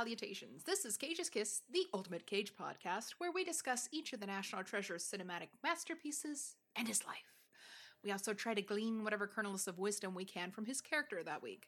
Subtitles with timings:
[0.00, 0.62] salutations.
[0.64, 4.64] This is Cage's Kiss, the Ultimate Cage podcast, where we discuss each of the National
[4.64, 7.34] Treasure's cinematic masterpieces and his life.
[8.02, 11.42] We also try to glean whatever kernels of wisdom we can from his character that
[11.42, 11.66] week.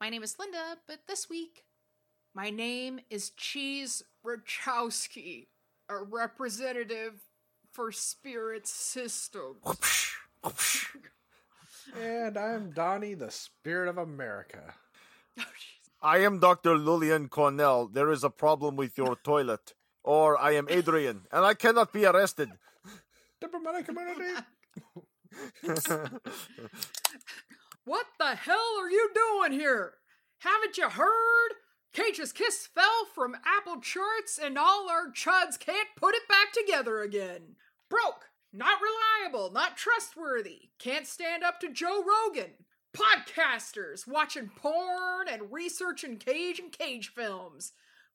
[0.00, 1.66] My name is Linda, but this week,
[2.32, 5.48] my name is Cheese Rachowski,
[5.90, 7.20] a representative
[7.70, 9.58] for Spirit Systems.
[12.00, 14.72] And I'm Donnie, the spirit of America.
[15.36, 15.83] Oh, jeez.
[16.04, 16.76] I am Dr.
[16.76, 17.88] Lillian Cornell.
[17.88, 19.72] There is a problem with your toilet.
[20.02, 22.50] Or I am Adrian, and I cannot be arrested.
[23.40, 24.34] Diplomatic community.
[27.86, 29.94] What the hell are you doing here?
[30.38, 31.52] Haven't you heard?
[31.92, 37.02] Cage's Kiss fell from Apple charts and all our chuds can't put it back together
[37.02, 37.56] again.
[37.90, 42.52] Broke, not reliable, not trustworthy, can't stand up to Joe Rogan.
[42.94, 47.72] Podcasters watching porn and researching Cage and Cage films.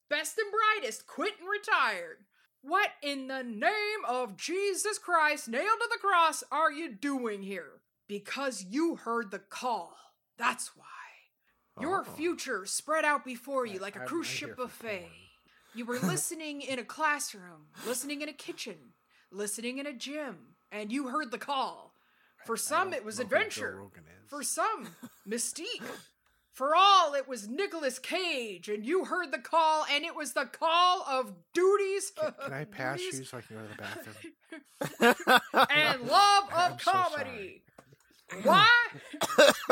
[0.10, 2.18] Best and brightest quit and retired.
[2.62, 7.82] What in the name of Jesus Christ nailed to the cross are you doing here?
[8.08, 9.96] Because you heard the call.
[10.38, 10.86] That's why.
[11.80, 12.12] Your Oh.
[12.16, 15.02] future spread out before you like a I'm- cruise ship buffet.
[15.02, 15.12] porn.
[15.76, 18.94] You were listening in a classroom, listening in a kitchen,
[19.32, 21.89] listening in a gym, and you heard the call.
[22.45, 23.84] For some, it was know who Joe adventure.
[24.28, 24.88] For some,
[25.30, 25.84] mystique.
[26.54, 30.45] For all, it was Nicolas Cage, and you heard the call, and it was the
[30.45, 32.12] call of duties.
[32.12, 35.36] Can, can I pass you so I can go to the bathroom?
[35.70, 37.64] and love I'm of so comedy.
[38.44, 38.70] Why?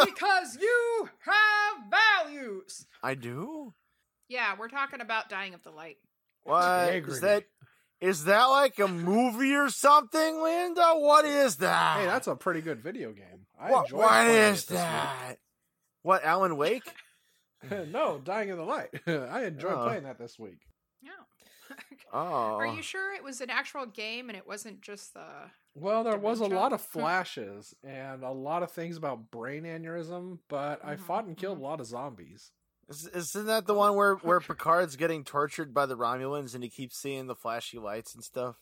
[0.05, 1.91] because you have
[2.25, 2.85] values.
[3.03, 3.73] I do?
[4.29, 5.97] Yeah, we're talking about dying of the light.
[6.43, 6.89] What?
[6.89, 7.19] Is Integrity.
[7.21, 7.43] that
[8.01, 10.93] is that like a movie or something, Linda?
[10.95, 11.99] What is that?
[11.99, 13.45] Hey, that's a pretty good video game.
[13.59, 15.37] I what, enjoyed what playing it is that?
[16.03, 16.93] What, Alan Wake?
[17.89, 18.89] no, Dying in the Light.
[19.07, 19.85] I enjoyed Oh.
[19.85, 20.59] playing that this week.
[21.01, 21.11] Yeah.
[22.13, 22.55] Oh.
[22.57, 25.25] Are you sure it was an actual game and it wasn't just the?
[25.75, 30.39] Well, there was a lot of flashes and a lot of things about brain aneurysm,
[30.47, 31.61] but I Mhm, fought and killed mhm.
[31.61, 32.51] a lot of zombies.
[32.89, 36.69] Is- Isn't that the one where, where Picard's getting tortured by the Romulans and he
[36.69, 38.55] keeps seeing the flashy lights and stuff?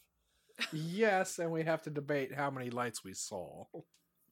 [0.71, 3.65] yes, and we have to debate how many lights we saw.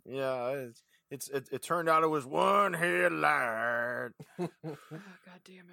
[0.05, 0.81] Yeah, it's,
[1.11, 4.11] it's it, it turned out it was one headlight.
[4.39, 5.65] Oh, God damn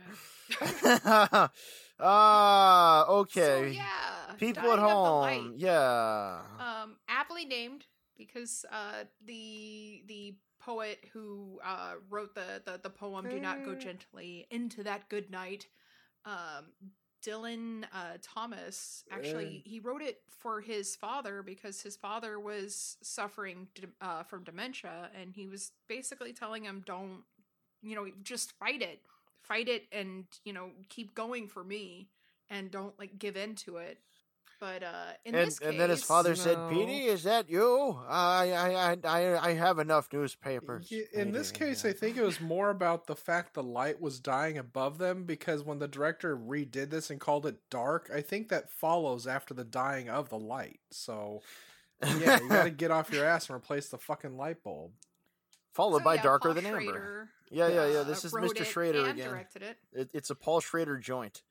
[1.45, 1.51] it.
[2.03, 3.71] Ah, So okay.
[3.71, 6.41] yeah, People Dying at home, yeah.
[6.59, 7.85] um, aptly named
[8.21, 13.73] because uh, the the poet who uh, wrote the, the the poem "Do Not Go
[13.73, 13.81] Mm.
[13.81, 15.69] Gently Into That Good Night,"
[16.25, 16.67] um,
[17.25, 23.69] Dylan uh, Thomas actually he wrote it for his father because his father was suffering
[24.01, 27.25] uh, from dementia, and he was basically telling him, "Don't
[27.83, 29.01] you know, just fight it,
[29.43, 32.09] fight it, and you know, keep going for me."
[32.53, 33.99] And don't like give in to it,
[34.61, 36.69] but uh, in and this and then his case- father said, No.
[36.69, 37.99] "Petey, is that you?
[38.09, 41.91] I I I I, I have enough newspapers." Ye- In this case, yeah.
[41.91, 45.63] I think it was more about the fact the light was dying above them because
[45.65, 49.65] when the director redid this and called it dark, I think that follows after the
[49.65, 50.81] dying of the light.
[50.91, 51.41] So,
[52.03, 54.93] yeah, you got to get off your ass and replace the fucking light bulb.
[55.73, 56.81] followed So, by yeah, Darker Paul than Amber.
[56.83, 57.99] Schrader, Yeah, yeah, yeah.
[57.99, 58.65] uh, This is Mr.
[58.65, 59.29] Schrader and again.
[59.31, 59.77] Directed it.
[59.93, 61.43] It, it's a Paul Schrader joint.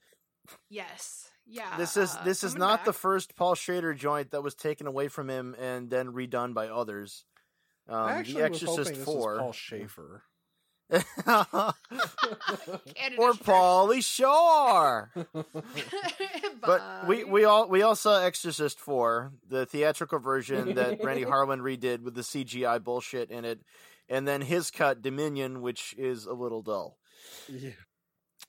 [0.69, 1.29] Yes.
[1.49, 1.77] Yeah.
[1.77, 4.87] This is uh, this is coming not the first Paul Schrader joint that was taken
[4.87, 7.25] away from him and then redone by others.
[7.87, 10.23] Um, I actually the was Exorcist hoping this Four, Paul Schaefer.
[10.91, 11.03] Or
[13.33, 13.43] Schrader.
[13.43, 15.11] Paulie Shore.
[16.61, 21.61] But we, we all we all saw Exorcist Four, the theatrical version that Renny Harlin
[21.61, 23.61] redid with the CGI bullshit in it,
[24.09, 26.97] and then his cut Dominion, which is a little dull.
[27.47, 27.71] yeah.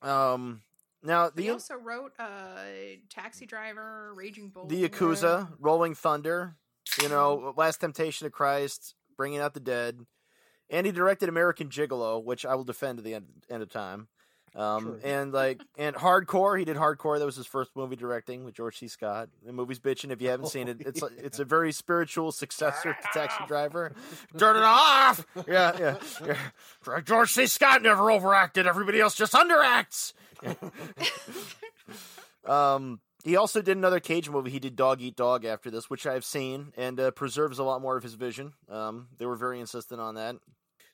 [0.02, 0.62] Um,
[1.02, 2.56] now He the also wrote uh,
[3.08, 4.66] Taxi Driver, Raging Bull.
[4.66, 6.56] the Yakuza, Rolling Thunder,
[7.02, 10.00] you know, Last Temptation of Christ, Bringing Out the Dead,
[10.68, 14.08] and he directed American Gigolo, which I will defend to the end, end of time.
[14.56, 15.00] Um, True.
[15.04, 17.18] and like, and Hardcore, he did Hardcore.
[17.20, 18.88] That was his first movie directing with George C.
[18.88, 19.28] Scott.
[19.46, 20.10] The movie's bitching.
[20.10, 23.92] If you haven't seen it, it's a, it's a very spiritual successor to Taxi Driver.
[24.36, 25.24] Turn it off.
[25.46, 25.96] Yeah, yeah,
[26.84, 27.00] yeah.
[27.04, 27.46] George C.
[27.46, 28.66] Scott never overacted.
[28.66, 30.14] Everybody else just underacts.
[32.44, 34.50] um, he also did another Cage movie.
[34.50, 37.82] He did Dog Eat Dog after this, which I've seen, and uh, preserves a lot
[37.82, 38.52] more of his vision.
[38.68, 40.36] Um, they were very insistent on that.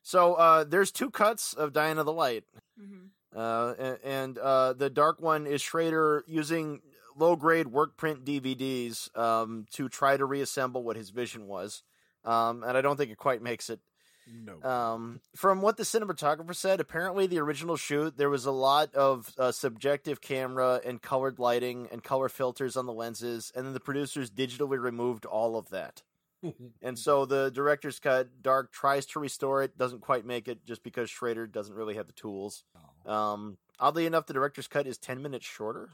[0.03, 2.45] So uh, there's two cuts of Dying of the Light.
[2.81, 3.09] Mhm.
[3.35, 6.81] Uh, and and uh, the dark one is Schrader using
[7.17, 11.83] low grade work print DVDs um, to try to reassemble what his vision was.
[12.25, 13.81] Um, and I don't think it quite makes it.
[14.29, 14.61] No.
[14.69, 19.33] Um, from what the cinematographer said, apparently the original shoot there was a lot of
[19.39, 23.81] uh, subjective camera and colored lighting and color filters on the lenses, and then the
[23.81, 26.03] producers digitally removed all of that.
[26.83, 30.85] And so the director's cut, Dark tries to restore it, doesn't quite make it, just
[30.85, 32.63] because Schrader doesn't really have the tools.
[32.77, 32.96] Oh.
[33.07, 35.91] Um, oddly enough, the director's cut is ten minutes shorter.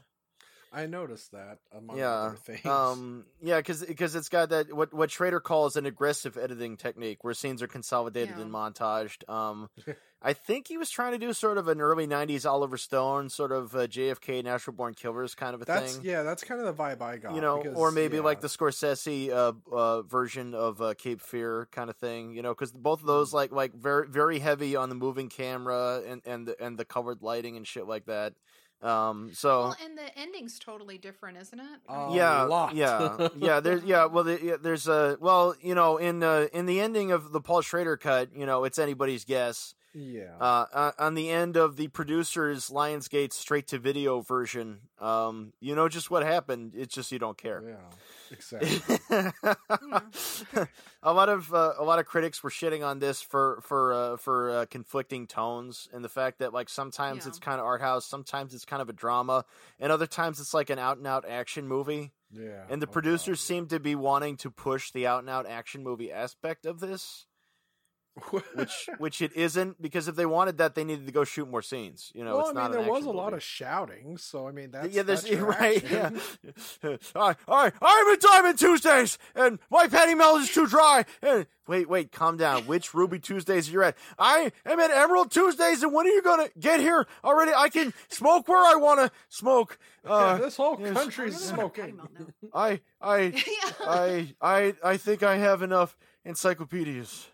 [0.73, 2.65] I noticed that among yeah, other things.
[2.65, 7.33] um, yeah, because it's got that what what Schrader calls an aggressive editing technique, where
[7.33, 8.41] scenes are consolidated Yeah.
[8.43, 9.29] and montaged.
[9.29, 9.69] Um,
[10.25, 13.51] I think he was trying to do sort of an early '90s Oliver Stone, sort
[13.51, 16.05] of uh, JFK, Natural Born Killers kind of a that's thing.
[16.05, 17.35] yeah, that's kind of the vibe I got.
[17.35, 21.67] you know, because, or maybe like the Scorsese uh, uh, version of uh, Cape Fear
[21.71, 22.33] kind of thing.
[22.33, 26.01] You know, because both of those like like very very heavy on the moving camera
[26.07, 28.33] and and the, and the covered lighting and shit like that.
[28.83, 31.79] Um, so Well, and the ending's totally different, isn't it?
[31.87, 32.75] Uh, yeah, lot.
[32.75, 33.59] yeah, yeah.
[33.61, 34.05] There's yeah.
[34.05, 37.39] Well, the, yeah, there's a well, you know, in uh, in the ending of the
[37.39, 39.73] Paul Schrader cut, you know, it's anybody's guess.
[39.93, 40.35] Yeah.
[40.39, 45.75] Uh, uh, on the end of the producer's Lionsgate straight to video version, um, you
[45.75, 46.73] know just what happened.
[46.75, 47.61] It's just you don't care.
[47.67, 47.75] yeah.
[48.31, 48.79] Exactly.
[51.03, 54.17] a lot of uh, a lot of critics were shitting on this for for uh,
[54.17, 57.29] for uh, conflicting tones and the fact that like sometimes Yeah.
[57.29, 59.45] it's kind of art house, sometimes it's kind of a drama,
[59.79, 62.11] and other times it's like an out and out action movie.
[62.31, 62.63] yeah.
[62.69, 65.83] And the Oh, producers seem to be wanting to push the out and out action
[65.83, 67.32] movie aspect of this, God.
[68.53, 71.61] Which which it isn't because if they wanted that, they needed to go shoot more
[71.61, 72.11] scenes.
[72.13, 74.47] You know, well, it's I mean, not there was a action lot of shouting, so
[74.47, 75.83] I mean, that's yeah, there's that's your right.
[75.89, 76.11] Yeah.
[76.47, 76.99] action.
[77.15, 81.05] I, I, I'm at Diamond Tuesdays, and my patty melt is too dry.
[81.21, 82.63] And wait, wait, calm down.
[82.67, 83.97] Which Ruby Tuesdays you're you at?
[84.19, 87.51] I am at Emerald Tuesdays, and when are you gonna get here already?
[87.55, 89.77] I can smoke where I want to smoke.
[90.05, 90.93] Uh, this whole yes.
[90.93, 91.99] country's I don't know what smoking.
[91.99, 93.43] I'm talking about I, I.
[93.85, 97.27] I, I, I think I have enough encyclopedias.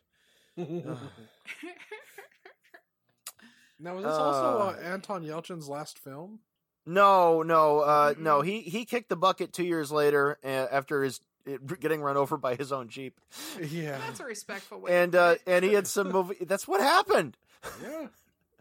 [3.81, 6.39] Now, was this also Uh, uh, Anton Yelchin's last film?
[6.85, 8.39] No, no, uh, no.
[8.41, 8.45] Mm-mm.
[8.45, 12.35] He he kicked the bucket two years later uh, after his it, getting run over
[12.37, 13.19] by his own jeep,
[13.61, 13.97] Yeah.
[13.99, 15.01] That's a respectful way.
[15.01, 16.35] and uh, and he had some movie.
[16.45, 17.37] That's what happened.
[17.81, 18.07] yeah.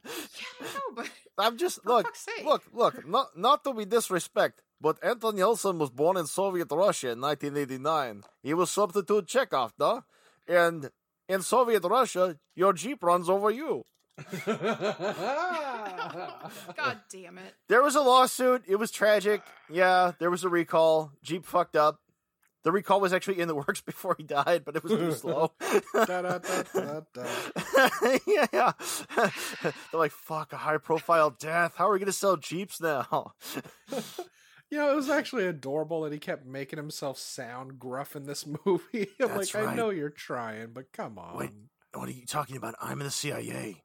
[0.05, 0.11] Yeah,
[0.61, 2.45] I know, but I'm just for look, fuck's sake.
[2.45, 3.07] look, look.
[3.07, 8.23] Not not to be disrespect, but Anton Yelchin was born in Soviet Russia in 1989.
[8.43, 10.05] He was substitute Chekhov, though,
[10.47, 10.91] and
[11.29, 13.85] in Soviet Russia, your jeep runs over you.
[14.47, 14.57] God
[17.11, 17.55] damn it.
[17.69, 18.65] There was a lawsuit.
[18.67, 19.43] It was tragic.
[19.71, 21.13] Yeah, there was a recall.
[21.23, 22.01] Jeep fucked up.
[22.65, 25.53] The recall was actually in the works before he died, but it was too slow.
[25.95, 26.39] Yeah,
[28.53, 28.73] yeah.
[29.63, 31.75] They're like, fuck, a high profile death.
[31.77, 33.35] How are we going to sell Jeeps now?
[34.71, 38.47] You know, it was actually adorable that he kept making himself sound gruff in this
[38.67, 39.09] movie.
[39.21, 41.37] I'm That's like, I know you're trying, but come on.
[41.37, 41.51] Wait.
[41.95, 42.75] What are you talking about?
[42.81, 43.83] I'm in the CIA.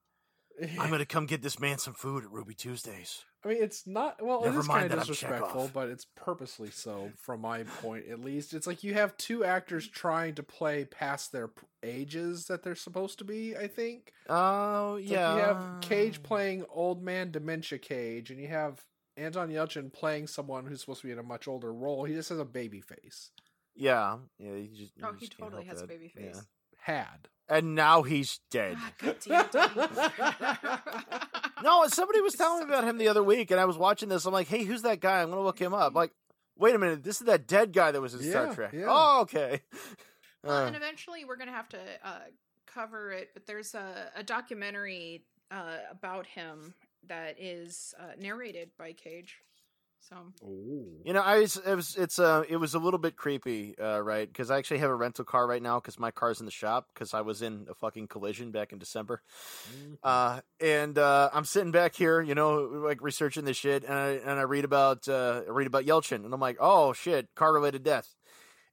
[0.79, 3.23] I'm going to come get this man some food at Ruby Tuesdays.
[3.43, 4.23] I mean, it's not.
[4.23, 8.19] Well, Never it is kind of disrespectful, but it's purposely so, from my point at
[8.19, 8.53] least.
[8.53, 11.49] It's like you have two actors trying to play past their
[11.81, 13.57] ages that they're supposed to be.
[13.57, 14.13] I think.
[14.29, 15.29] Oh, It's yeah.
[15.29, 18.81] Like you have Cage playing old man dementia Cage, and you have
[19.17, 22.03] Anton Yelchin playing someone who's supposed to be in a much older role.
[22.05, 23.31] He just has a baby face.
[23.75, 24.17] Yeah.
[24.39, 24.53] Yeah.
[24.53, 25.89] You just, you Oh, just he totally help has a that.
[25.89, 26.33] baby Yeah.
[26.33, 26.41] face.
[26.81, 27.29] Had.
[27.49, 28.77] And now he's dead.
[28.79, 29.17] Ah, God
[29.51, 31.63] damn it.
[31.63, 34.25] No, somebody was telling me about him the other week, and I was watching this.
[34.25, 35.21] I'm like, hey, who's that guy?
[35.21, 35.93] I'm going to look him up.
[35.95, 36.11] Like,
[36.57, 37.03] wait a minute.
[37.03, 38.73] This is that dead guy that was in Star Yeah, Trek.
[38.73, 38.85] yeah.
[38.87, 39.61] Oh, okay.
[40.43, 42.19] Well, Uh, and eventually we're gonna have to uh,
[42.67, 46.73] cover it, but there's a, a documentary uh, about him
[47.07, 49.37] that is uh, narrated by Cage.
[50.09, 50.83] So Oh.
[51.05, 53.99] You know, I was, it was it's uh it was a little bit creepy, uh,
[53.99, 54.27] right?
[54.27, 56.89] Because I actually have a rental car right now because my car's in the shop
[56.93, 59.21] because I was in a fucking collision back in December.
[60.03, 64.09] Uh, and uh, I'm sitting back here, you know, like researching this shit, and I
[64.09, 67.53] and I read about uh, I read about Yelchin, and I'm like, oh shit, car
[67.53, 68.13] related death.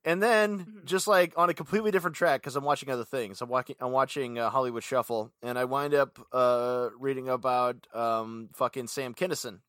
[0.04, 0.84] And then, Mhm.
[0.86, 3.42] just like on a completely different track, because I'm watching other things.
[3.42, 3.76] I'm watching.
[3.80, 9.12] I'm watching uh, Hollywood Shuffle, and I wind up uh, reading about um, fucking Sam
[9.14, 9.60] Kinison.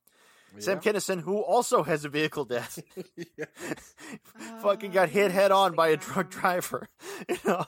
[0.59, 2.77] Sam Kinison, who also has a vehicle death.
[4.61, 6.13] fucking Uh, got hit head on by a interesting.
[6.13, 6.89] drunk driver,
[7.29, 7.65] you know.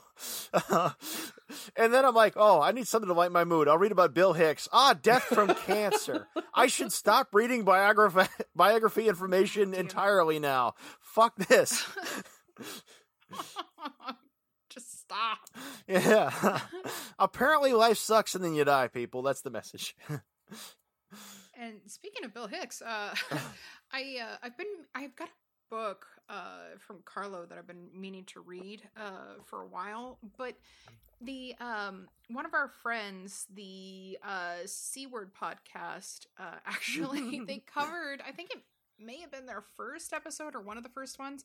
[1.77, 3.67] and then I'm like, oh, I need something to light my mood.
[3.67, 4.67] I'll read about Bill Hicks.
[4.73, 6.27] Ah, death from cancer.
[6.53, 10.75] I should stop reading biography biography information entirely now.
[10.99, 11.85] Fuck this.
[14.69, 15.39] Just stop.
[15.87, 16.59] Yeah.
[17.19, 19.21] Apparently, life sucks and then you die, people.
[19.21, 19.95] That's the message.
[21.59, 23.13] And speaking of Bill Hicks, uh,
[23.91, 25.31] I uh, I've been I've got a
[25.69, 30.19] book uh, from Carlo that I've been meaning to read uh, for a while.
[30.37, 30.55] But
[31.21, 38.21] the um, one of our friends, the uh, C Word podcast, uh, actually they covered.
[38.25, 38.61] I think it
[38.99, 41.43] may have been their first episode or one of the first ones.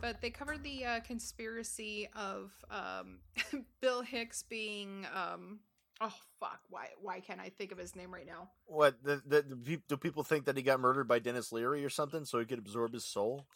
[0.00, 3.18] But they covered the uh, conspiracy of um,
[3.80, 5.60] Bill Hicks being um,
[6.00, 6.60] Oh fuck!
[6.70, 8.50] Why why can't I think of his name right now?
[8.66, 11.90] What the, the, the do people think that he got murdered by Denis Leary or
[11.90, 13.46] something so he could absorb his soul?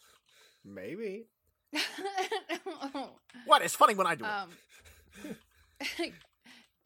[0.63, 1.27] Maybe.
[3.45, 3.61] What?
[3.61, 4.29] It's funny when I do it.
[4.29, 6.13] um,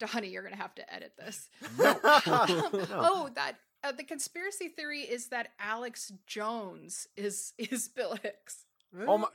[0.00, 1.48] Donnie, you're gonna have to edit this.
[1.78, 2.00] No.
[2.04, 8.64] Oh, that uh, the conspiracy theory is that Alex Jones is is Bill Hicks.
[9.06, 9.28] Oh my!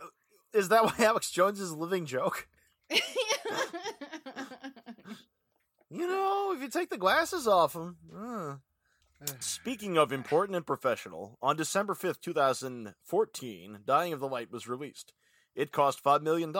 [0.53, 2.47] Is that why Alex Jones is a living joke?
[5.89, 7.97] You know, if you take the glasses off him.
[8.15, 8.55] uh.
[9.39, 15.13] Speaking of important and professional, on December 5th, 2014, Dying of the Light was released.
[15.55, 16.51] It cost $5 million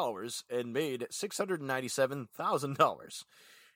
[0.49, 3.23] and made $697,000.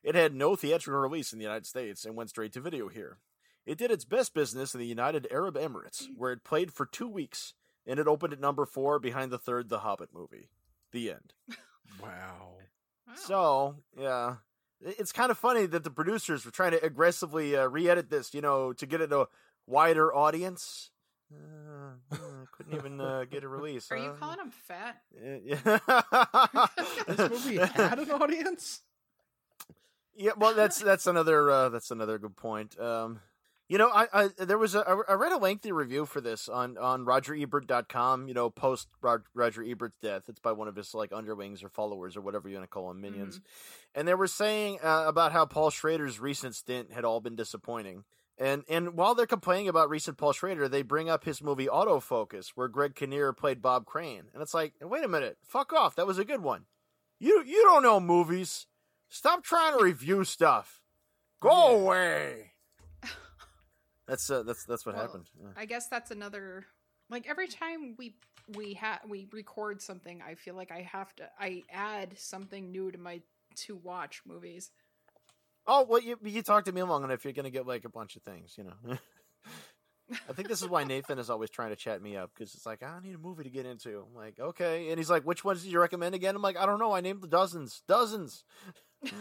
[0.04, 3.18] It had no theatrical release in the United States and went straight to video here.
[3.66, 7.10] It did its best business in the United Arab Emirates, where it played for two
[7.10, 7.54] weeks,
[7.88, 10.50] and it opened at number four behind the third The Hobbit movie.
[10.92, 11.34] The end.
[12.02, 12.10] Wow.
[13.08, 13.14] Wow.
[13.16, 14.36] So, yeah.
[14.82, 18.34] It's kind of funny that the producers were trying to aggressively uh, re edit this,
[18.34, 19.28] you know, to get it a
[19.66, 20.92] wider audience.
[21.34, 22.18] Uh, uh,
[22.52, 23.92] couldn't even uh, get a release.
[23.92, 25.02] Are you calling him fat?
[25.44, 25.80] Yeah.
[27.08, 28.82] This movie had an audience.
[30.16, 32.80] Yeah, well, that's that's another uh, that's another good point.
[32.80, 33.20] Um,
[33.70, 36.78] you know, I, I there was a I read a lengthy review for this on
[36.78, 38.28] on RogerEbert.com.
[38.28, 40.24] You know, post Roger Ebert's death.
[40.28, 42.88] It's by one of his like underlings or followers or whatever you want to call
[42.90, 43.42] them, minions.
[43.96, 48.04] And they were saying uh, about how Paul Schrader's recent stint had all been disappointing.
[48.38, 52.50] And and while they're complaining about recent Paul Schrader, they bring up his movie Autofocus,
[52.56, 56.06] where Greg Kinnear played Bob Crane, and it's like, wait a minute, fuck off, that
[56.06, 56.66] was a good one.
[57.20, 58.68] You you don't know movies.
[59.10, 60.82] Stop trying to review stuff.
[61.42, 61.76] Go Yeah.
[61.78, 62.52] away.
[64.08, 65.30] That's uh, that's that's what Well, happened.
[65.40, 65.50] Yeah.
[65.56, 66.66] I guess that's another.
[67.10, 68.16] Like every time we
[68.56, 72.92] we ha we record something, I feel like I have to I add something new
[72.92, 73.22] to my
[73.66, 74.72] to watch movies.
[75.66, 78.16] Oh well, you you talk to me long enough, you're gonna get like a bunch
[78.16, 78.98] of things, you know.
[80.30, 82.66] I think this is why Nathan is always trying to chat me up because it's
[82.66, 84.06] like I need a movie to get into.
[84.08, 86.34] I'm like, okay, and he's like, which ones did you recommend again?
[86.34, 86.94] I'm like, I don't know.
[86.94, 88.46] I named the dozens, dozens.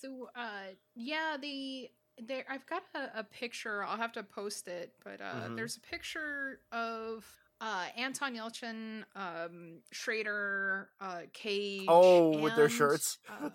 [0.00, 1.88] So uh yeah, the
[2.26, 3.84] there I've got a, a picture.
[3.84, 5.56] I'll have to post it, but uh Mhm.
[5.56, 7.24] there's a picture of
[7.60, 11.88] uh Anton Yelchin, um Schrader, uh Cage.
[11.88, 13.18] Oh, with their shirts.
[13.28, 13.50] uh,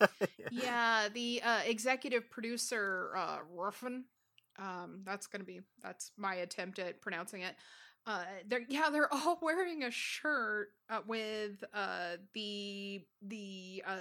[0.50, 4.04] yeah, the uh, executive producer uh, Ruffin.
[4.58, 7.56] Um, that's gonna be that's my attempt at pronouncing it.
[8.06, 13.96] Uh, they're yeah, they're all wearing a shirt uh, with uh, the the uh,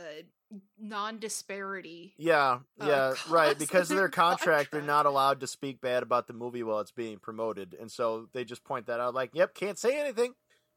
[0.80, 2.14] non disparity.
[2.18, 3.58] Yeah, uh, yeah, right.
[3.58, 6.80] Because of their their contract, they're not allowed to speak bad about the movie while
[6.80, 9.14] it's being promoted, and so they just point that out.
[9.14, 10.34] Like, yep, can't say anything.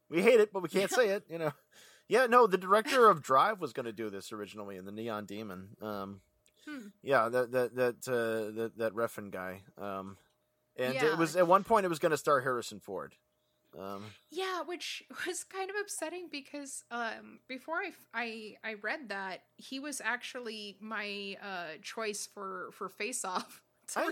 [0.09, 1.23] We hate it, but we can't say it.
[1.29, 1.51] You know.
[2.07, 2.47] Yeah, no.
[2.47, 5.69] The director of Drive was going to do this originally in the Neon Demon.
[5.81, 6.21] Um,
[6.67, 6.87] Hmm.
[7.01, 9.61] yeah, that that that uh, that that Refn guy.
[9.77, 10.17] Um,
[10.77, 11.13] and Yeah.
[11.13, 13.15] it was at one point it was going to star Harrison Ford.
[13.77, 19.43] Um, Yeah, which was kind of upsetting because um, before I, I I read that
[19.57, 23.63] he was actually my uh, choice for for Face Off.
[23.95, 24.11] I,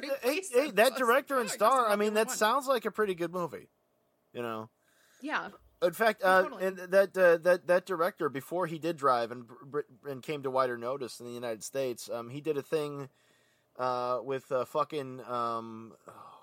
[0.76, 1.90] that director and star.
[1.90, 2.40] I mean, that sounds.
[2.40, 3.68] sounds like a pretty good movie.
[4.34, 4.70] You know.
[5.22, 5.50] Yeah.
[5.82, 6.66] In fact, uh, totally.
[6.66, 9.46] and that uh, that that director before he did Drive and
[10.08, 13.10] and came to wider notice in the United States, um, he did a thing
[13.78, 16.35] uh, with uh, fucking um, oh,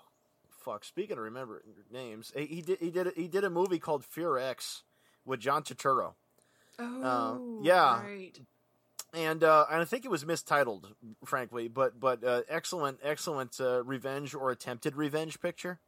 [0.63, 0.83] fuck.
[0.85, 4.37] Speaking of remember names, he he did he did he did a movie called Fear
[4.37, 4.83] X
[5.25, 6.13] with John Turturro,
[6.79, 8.01] Oh, yeah.
[8.01, 8.39] Right.
[9.13, 10.93] and uh, and I think it was mistitled,
[11.25, 15.79] frankly, but but uh, excellent excellent uh, revenge or attempted revenge picture.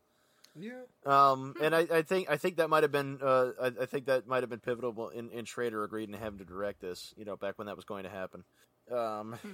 [0.57, 0.83] Yeah.
[1.05, 4.05] Um, and I, I think I think that might have been uh, I, I think
[4.05, 7.13] that might have been pivotal in, in Schrader agreeing to have him to direct this.
[7.17, 8.43] You know, back when that was going to happen.
[8.91, 9.49] Um, Hmm.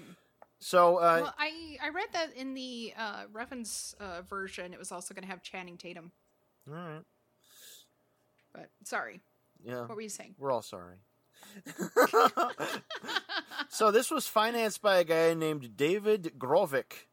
[0.64, 4.92] So uh, well, I I read that in the uh, Refn's uh, version, it was
[4.92, 6.12] also going to have Channing Tatum.
[6.70, 7.02] all right,
[8.54, 9.22] But sorry,
[9.66, 10.36] yeah, what were you saying?
[10.38, 10.98] we're all sorry.
[13.70, 17.08] so this was financed by a guy named David Grovic.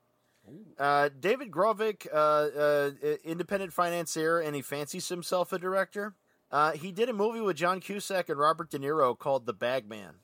[0.78, 2.90] Uh, David Grovic, uh, uh,
[3.24, 6.14] independent financier, and he fancies himself a director.
[6.50, 10.16] Uh, he did a movie with John Cusack and Robert De Niro called The Bagman.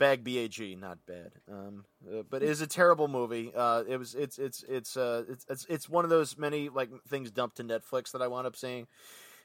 [0.00, 1.30] Bag B A G, not bad.
[1.48, 3.52] Um, uh, but it is a terrible movie.
[3.54, 6.88] Uh, it was it's it's it's uh it's, it's it's one of those many like
[7.08, 8.88] things dumped to Netflix that I wound up seeing.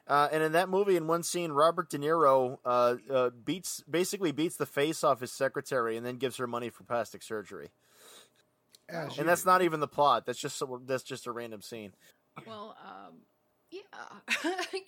[0.07, 4.31] Uh, and in that movie, in one scene, Robert De Niro uh, uh, beats basically
[4.31, 7.69] beats the face off his secretary and then gives her money for plastic surgery.
[8.87, 9.49] As And that's do.
[9.49, 10.25] not even the plot.
[10.25, 11.93] That's just so- that's just a random scene.
[12.45, 13.21] Well, um,
[13.71, 13.81] yeah.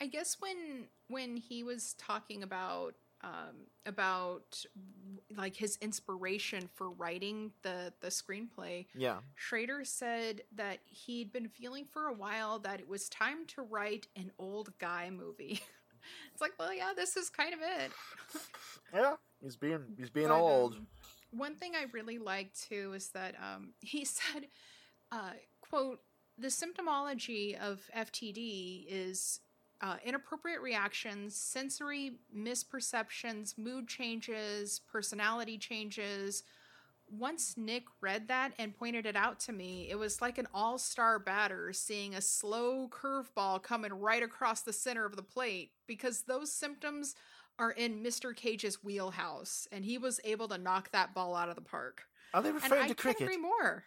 [0.00, 2.94] I guess when when he was talking about
[3.24, 4.64] um, about
[5.36, 9.18] like his inspiration for writing the the screenplay, Yeah.
[9.34, 14.08] Schrader said that he'd been feeling for a while that it was time to write
[14.16, 15.60] an old guy movie.
[16.32, 17.92] it's like, well, yeah, this is kind of it.
[18.94, 19.14] Yeah.
[19.42, 20.74] He's being he's being But, old.
[20.74, 20.86] um,
[21.30, 24.48] one thing I really liked too is that um, he said,
[25.10, 25.30] uh,
[25.62, 26.00] "quote
[26.38, 29.40] The symptomology of FTD is."
[29.82, 36.44] Uh, inappropriate reactions, sensory misperceptions, mood changes, personality changes.
[37.10, 40.78] Once Nick read that and pointed it out to me, it was like an all
[40.78, 46.22] star batter seeing a slow curveball coming right across the center of the plate because
[46.22, 47.16] those symptoms
[47.58, 48.34] are in Mr.
[48.34, 52.04] Cage's wheelhouse, and he was able to knock that ball out of the park.
[52.34, 53.22] Are they And referring I to can't cricket?
[53.26, 53.84] agree more.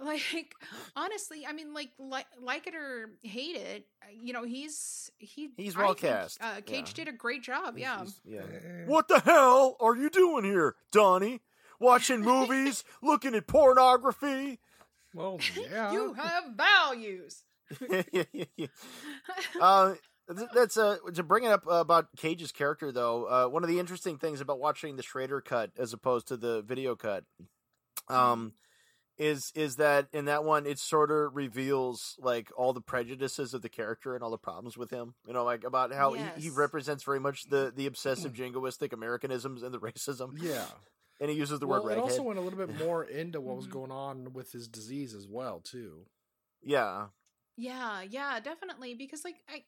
[0.00, 0.54] Like
[0.94, 5.50] honestly, I mean, like like like it or hate it, uh, you know, he's he
[5.56, 7.04] He's I well think, cast, Uh, Cage yeah.
[7.04, 7.76] did a great job.
[7.76, 8.20] He's- Yeah, he's-
[8.64, 8.84] yeah.
[8.86, 11.40] What the hell are you doing here, Donnie?
[11.80, 14.60] Watching movies, looking at pornography.
[15.14, 15.40] Well,
[15.70, 15.90] yeah.
[15.92, 17.42] you have values.
[19.60, 19.94] uh,
[20.54, 23.24] that's uh to bring it up uh, about Cage's character though.
[23.24, 26.62] Uh, one of the interesting things about watching the Schrader cut as opposed to the
[26.62, 27.24] video cut,
[28.08, 28.52] um,
[29.18, 33.62] is is that in that one it sort of reveals like all the prejudices of
[33.62, 35.14] the character and all the problems with him.
[35.26, 39.62] You know, like about how he, he represents very much the the obsessive jingoistic Americanisms
[39.62, 40.66] and the racism, yeah.
[41.20, 42.10] and he uses the well, word it redhead.
[42.10, 43.70] also went a little bit more into what was Mhm.
[43.72, 46.06] going on with his disease as well, too.
[46.62, 47.06] yeah,
[47.56, 48.94] Yeah, yeah, definitely.
[48.94, 49.64] Because like I,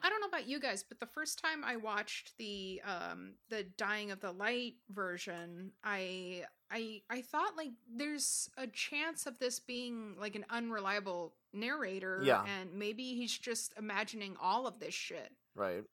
[0.00, 3.64] I don't know about you guys, but the first time I watched the um the
[3.64, 9.60] Dying of the Light version, I I I thought like there's a chance of this
[9.60, 12.44] being like an unreliable narrator, Yeah.
[12.46, 15.30] and maybe he's just imagining all of this shit.
[15.54, 15.84] right.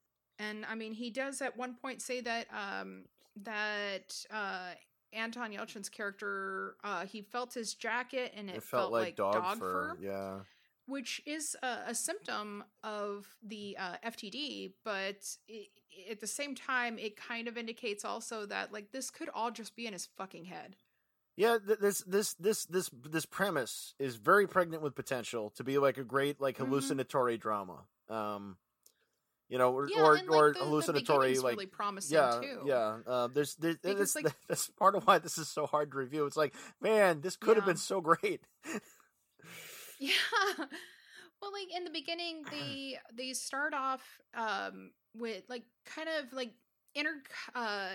[0.42, 3.04] And I mean, he does at one point say that um
[3.44, 4.72] that uh
[5.12, 9.58] Anton Yelchin's character uh he felt his jacket and it, It, felt, like, dog, dog
[9.60, 9.96] fur.
[9.96, 10.39] fur Yeah.
[10.89, 15.67] Which is a, a symptom of the uh, FTD, but i
[16.10, 19.75] at the same time, it kind of indicates also that like this could all just
[19.75, 20.75] be in his fucking head.
[21.36, 25.78] Yeah, th- this this this this this premise is very pregnant with potential to be
[25.78, 26.65] like a great like Mhm.
[26.67, 27.86] hallucinatory drama.
[28.08, 28.58] Um,
[29.49, 32.15] you know, or Yeah, or, and, like, or the, the hallucinatory beginning's like really promising
[32.17, 32.62] yeah too.
[32.65, 32.97] yeah.
[33.06, 35.97] Uh, there's there's Because, that's, like- that's part of why this is so hard to
[35.97, 36.25] review.
[36.25, 38.41] It's like man, this could have been so great.
[40.00, 40.12] Yeah.
[41.42, 44.02] Well, like in the beginning, they they start off
[44.34, 46.52] um with like kind of like
[46.96, 47.22] inter
[47.56, 47.90] uh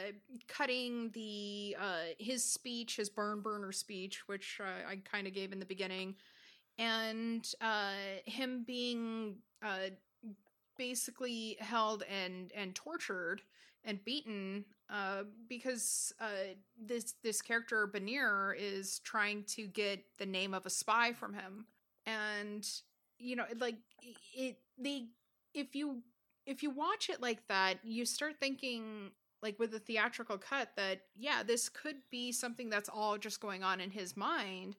[0.48, 5.52] cutting the uh his speech, his burn burner speech, which uh, I kind of gave
[5.52, 6.16] in the beginning,
[6.78, 7.92] and uh
[8.26, 9.90] him being uh
[10.76, 13.42] basically held and and tortured
[13.84, 20.54] and beaten uh because uh this this character Banir is trying to get the name
[20.54, 21.66] of a spy from him
[22.06, 22.66] and
[23.18, 23.76] you know like
[24.34, 25.06] it they
[25.54, 26.02] if you
[26.46, 29.10] if you watch it like that you start thinking
[29.42, 33.62] like with the theatrical cut that yeah this could be something that's all just going
[33.62, 34.76] on in his mind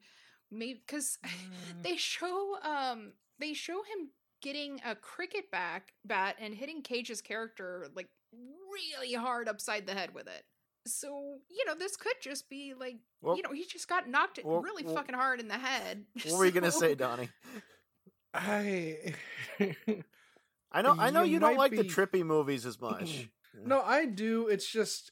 [0.50, 1.18] maybe because
[1.82, 4.10] they show um they show him
[4.42, 8.08] getting a cricket back bat and hitting cage's character like
[8.70, 10.44] really hard upside the head with it
[10.86, 14.38] so you know this could just be like Well, you know he just got knocked
[14.44, 17.28] well, really well- fucking hard in the head what were you gonna say, Donnie?
[18.34, 19.14] I.
[20.72, 23.28] I know I know You you, don't might like the trippy movies as much.
[23.64, 24.48] no, I do.
[24.48, 25.10] It's just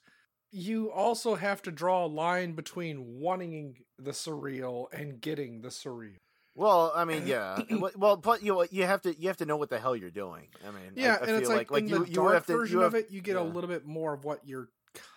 [0.51, 6.17] you also have to draw a line between wanting the surreal and getting the surreal.
[6.57, 7.61] Well, I mean, yeah.
[7.71, 10.11] Well- well, but you you have to you have to know what the hell you're
[10.11, 10.49] doing.
[10.67, 12.35] I mean, Yeah, I, and feel it's like like, like in you the you dark
[12.35, 14.41] have to version you have, of it, you get a little bit more of what
[14.45, 14.69] you're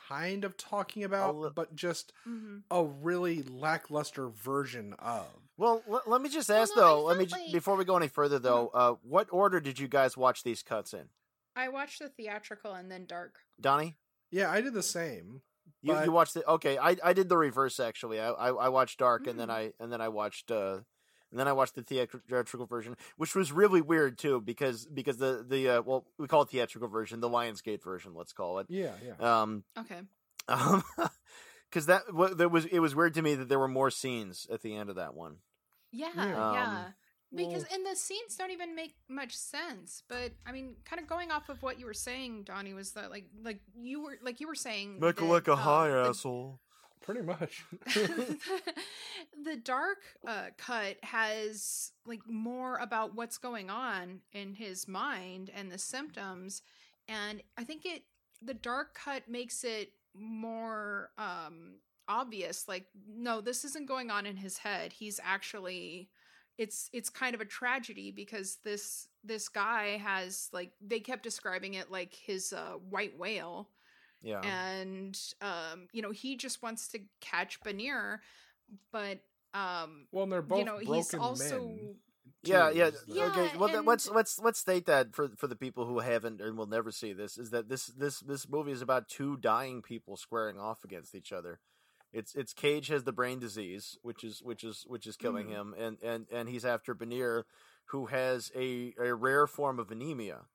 [0.08, 2.64] kind of talking about, li- but just Mhm.
[2.72, 5.26] a really lackluster version of.
[5.58, 7.04] Well, let, let me just Well, ask no, though.
[7.06, 8.70] Let me felt ju- like- before we go any further though.
[8.70, 11.10] Uh, what order did you guys watch these cuts in,
[11.56, 13.40] I watched the theatrical and then dark.
[13.60, 13.98] Donnie?
[14.32, 15.42] Yeah, I did the same.
[15.82, 16.78] You But- you watched the okay.
[16.78, 18.20] I I did the reverse actually.
[18.20, 19.54] I I, I watched Dark and then Mm.
[19.54, 20.82] I and then I watched uh
[21.32, 25.46] and then I watched the theatrical version, which was really weird too because because the
[25.48, 28.68] the uh, well we call it theatrical version, the Lionsgate version, let's call it.
[28.70, 29.42] Yeah, yeah.
[29.42, 30.00] Um, Okay.
[30.48, 30.84] um,
[31.70, 34.48] because that wa- there was it was weird to me that there were more scenes
[34.52, 35.38] at the end of that one.
[35.92, 36.26] Yeah, Yeah.
[36.26, 36.62] yeah.
[36.86, 36.94] Um,
[37.36, 41.08] because Well- and the scenes don't even make much sense but i mean kind of
[41.10, 44.40] going off of what you were saying donnie was that like like you were like
[44.40, 46.62] you were saying Make it that, like a uh, high the- asshole.
[47.02, 47.64] Pretty much.
[47.86, 55.72] the dark uh, cut has like more about what's going on in his mind and
[55.72, 56.62] the symptoms
[57.08, 58.04] and i think it
[58.42, 61.76] the dark cut makes it more um
[62.08, 66.10] obvious like no this isn't going on in his head he's actually
[66.58, 71.76] it's it's kind of a tragedy because this this guy has like they kept describing
[71.76, 73.70] it like his uh, white whale
[74.22, 74.42] Yeah.
[74.42, 78.20] and um you know he just wants to catch Banir
[78.92, 79.20] but
[79.54, 81.96] um well, and they're both you know broken he's also men.
[82.44, 82.92] Yeah, yeah.
[83.08, 86.42] Yeah, okay, well, and- let's let's let's state that for for the people who haven't
[86.42, 89.82] and will never see this is that this this this movie is about two dying
[89.82, 91.60] people squaring off against each other.
[92.14, 95.52] It's it's Cage has the brain disease, which is which is which is killing Mhm.
[95.52, 97.44] him, and and and he's after Banir,
[97.86, 100.46] who has a a rare form of anemia,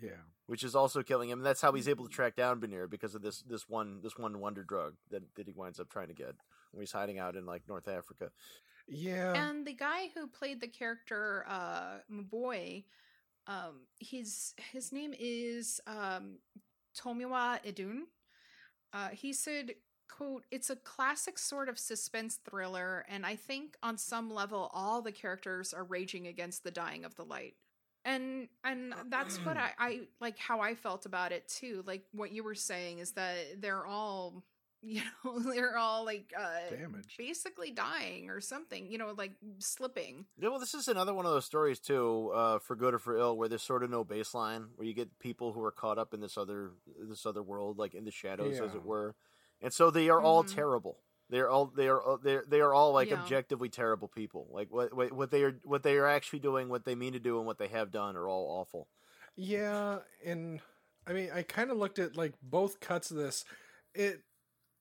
[0.00, 0.22] Yeah.
[0.50, 1.38] Which is also killing him.
[1.38, 4.18] And that's how he's able to track down Banir because of this this one this
[4.18, 6.34] one wonder drug that that he winds up trying to get
[6.72, 8.30] when he's hiding out in like North Africa.
[8.88, 9.34] Yeah.
[9.48, 12.82] and the guy who played the character uh boy
[13.46, 16.38] um his his name is um
[16.98, 18.00] Tomiwa Edun.
[18.92, 19.74] uh he said
[20.08, 25.00] quote it's a classic sort of suspense thriller and i think on some level all
[25.02, 27.54] the characters are raging against the dying of the light
[28.04, 32.32] and and that's what I, I like how i felt about it too like what
[32.32, 34.42] you were saying is that they're all
[34.82, 37.16] you know they're all like uh Damaged.
[37.18, 41.32] basically dying or something you know like slipping Yeah, well, this is another one of
[41.32, 44.68] those stories too, uh, for good or for ill, where there's sort of no baseline,
[44.76, 46.70] where you get people who are caught up in this other
[47.08, 49.14] this other world, like in the shadows, as it were,
[49.60, 50.54] and so they are all Mhm.
[50.54, 50.96] terrible.
[51.30, 53.12] They are all they are they they are all like Yeah.
[53.12, 54.48] objectively terrible people.
[54.52, 57.20] Like what what what they are what they are actually doing, what they mean to
[57.20, 58.88] do, and what they have done are all awful.
[59.36, 60.60] Yeah, and
[61.06, 63.44] I mean, I kind of looked at like both cuts of this.
[63.94, 64.22] It,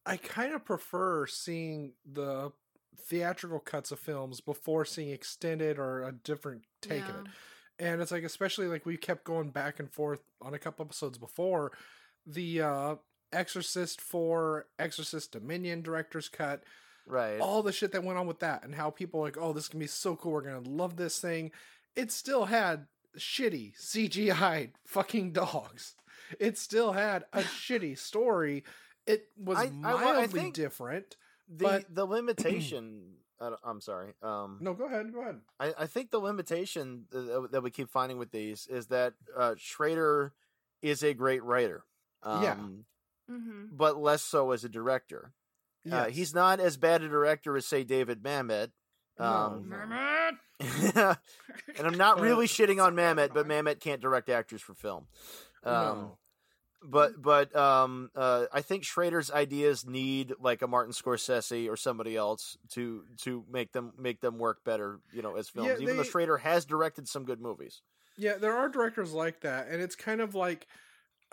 [0.05, 2.51] I kind of prefer seeing the
[2.97, 7.27] theatrical cuts of films before seeing extended or a different take of it.
[7.79, 11.17] And it's like, especially like we kept going back and forth on a couple episodes
[11.17, 11.73] before
[12.25, 12.95] the uh
[13.31, 16.63] Exorcist 4, Exorcist Dominion director's cut
[17.05, 17.39] Right.
[17.39, 19.79] all the shit that went on with that and how people like, oh, this can
[19.79, 20.31] be so cool.
[20.33, 21.51] We're gonna love this thing.
[21.95, 22.85] It still had
[23.17, 25.95] shitty CGI fucking dogs.
[26.39, 28.63] It still had a shitty story.
[29.07, 31.15] It was I- I- I mildly think- different.
[31.47, 33.15] the but- the limitation.
[33.41, 34.13] I don't- I'm sorry.
[34.21, 35.11] Um, No, go ahead.
[35.13, 35.39] Go ahead.
[35.59, 40.33] I, I think the limitation that we keep finding with these is that uh, Schrader
[40.83, 41.83] is a great writer.
[42.21, 42.57] Um, Yeah.
[43.29, 43.65] Mm-hmm.
[43.71, 45.33] But less so as a director.
[45.89, 48.69] Uh, he's not as bad a director as, say, David Mamet.
[49.17, 50.35] Um, No.
[51.77, 53.63] and I'm not really Uh, shitting on Mamet, but Mamet.
[53.63, 55.07] Mamet can't direct actors for film.
[55.63, 56.17] Um, no.
[56.81, 62.15] But but um, uh, I think Schrader's ideas need like a Martin Scorsese or somebody
[62.15, 65.67] else to to make them make them work better, you know, as films.
[65.67, 67.81] Yeah, Even though Schrader has directed some good movies.
[68.17, 70.67] Yeah, there are directors like that, and it's kind of like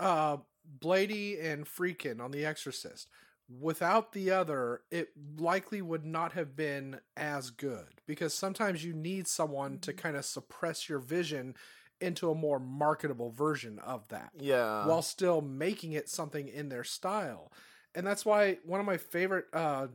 [0.01, 0.39] uh
[0.81, 3.09] Blatty and Friedkin on The Exorcist.
[3.49, 9.29] Without the other, it likely would not have been as good because sometimes you need
[9.29, 11.55] someone to kind of suppress your vision
[12.01, 14.85] into a more marketable version of that Yeah.
[14.87, 17.53] while still making it something in their style.
[17.95, 19.87] And that's why one of my favorite uh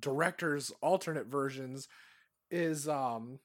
[0.00, 1.88] directors alternate versions
[2.50, 3.38] is um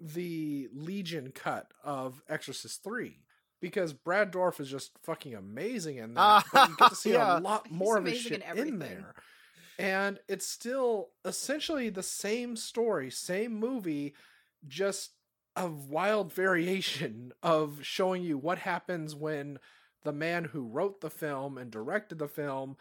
[0.00, 3.23] the Legion cut of Exorcist 3
[3.64, 6.44] because Brad Dourif is just fucking amazing in that.
[6.52, 7.38] but you get to see Yeah.
[7.38, 9.14] a lot He's more of his shit in in, there.
[9.78, 14.14] And it's still essentially the same story, same movie,
[14.68, 15.12] just
[15.56, 19.58] a wild variation of showing you what happens when
[20.04, 22.76] the man who wrote the film and directed the film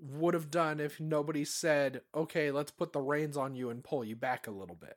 [0.00, 4.02] would have done if nobody said, okay, let's put the reins on you and pull
[4.04, 4.96] you back a little bit.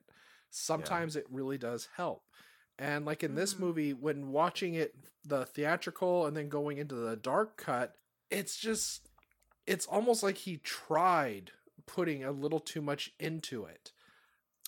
[0.50, 2.24] Sometimes it really does help.
[2.78, 3.60] And like in this Mhm.
[3.60, 7.96] movie, when watching it, the theatrical and then going into the dark cut,
[8.30, 9.10] it's just,
[9.66, 11.52] it's almost like he tried
[11.86, 13.92] putting a little too much into it.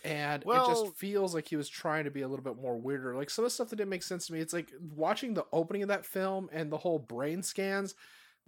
[0.03, 3.15] And it just feels like he was trying to be a little bit more weirder.
[3.15, 4.39] Like some of the stuff that didn't make sense to me.
[4.39, 7.95] It's like watching the opening of that film and the whole brain scans.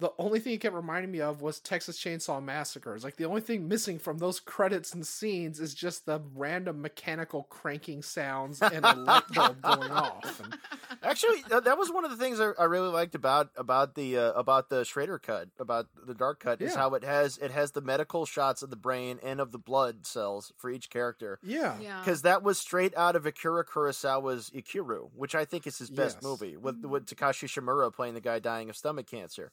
[0.00, 2.94] The only thing it kept reminding me of was Texas Chainsaw Massacre.
[2.94, 6.82] It's like the only thing missing from those credits and scenes is just the random
[6.82, 10.40] mechanical cranking sounds and a light bulb going off.
[10.42, 10.56] And
[11.02, 14.18] Actually, that that was one of the things I, I really liked about about the
[14.18, 17.70] uh, about the Schrader cut, about the dark cut, is how it has it has
[17.72, 21.38] the medical shots of the brain and of the blood cells for each character.
[21.42, 22.00] yeah, yeah.
[22.00, 26.16] Because that was straight out of Akira Kurosawa's Ikiru, which I think is his best
[26.18, 26.22] Yes.
[26.22, 29.52] movie, with with Takashi Shimura playing the guy dying of stomach cancer.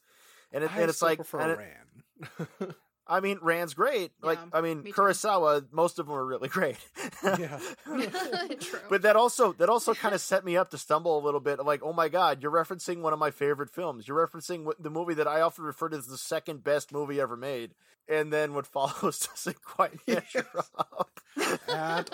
[0.52, 2.74] And, it, I and it's like, prefer and it- Ran.
[3.10, 4.12] I mean, Ran's great.
[4.20, 5.00] Like, I mean, me too.
[5.00, 6.76] Kurosawa, most of them are really great.
[7.24, 7.58] yeah,
[8.60, 8.80] True.
[8.90, 11.58] But that also that also kind of set me up to stumble a little bit.
[11.64, 14.06] Like, oh my god, you're referencing one of my favorite films.
[14.06, 17.18] You're referencing what, the movie that I often refer to as the second best movie
[17.18, 17.72] ever made.
[18.10, 20.46] And then what follows doesn't quite measure
[20.78, 21.20] up.
[21.66, 22.10] at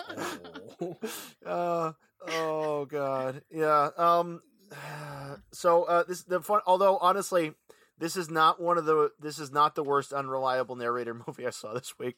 [0.79, 0.97] all.
[1.45, 1.91] uh,
[2.29, 3.89] oh god, yeah.
[3.97, 4.41] Um,
[5.51, 6.61] so uh, this the fun.
[6.65, 7.53] Although honestly,
[7.97, 9.11] this is not one of the.
[9.19, 12.15] This is not the worst unreliable narrator movie I saw this week.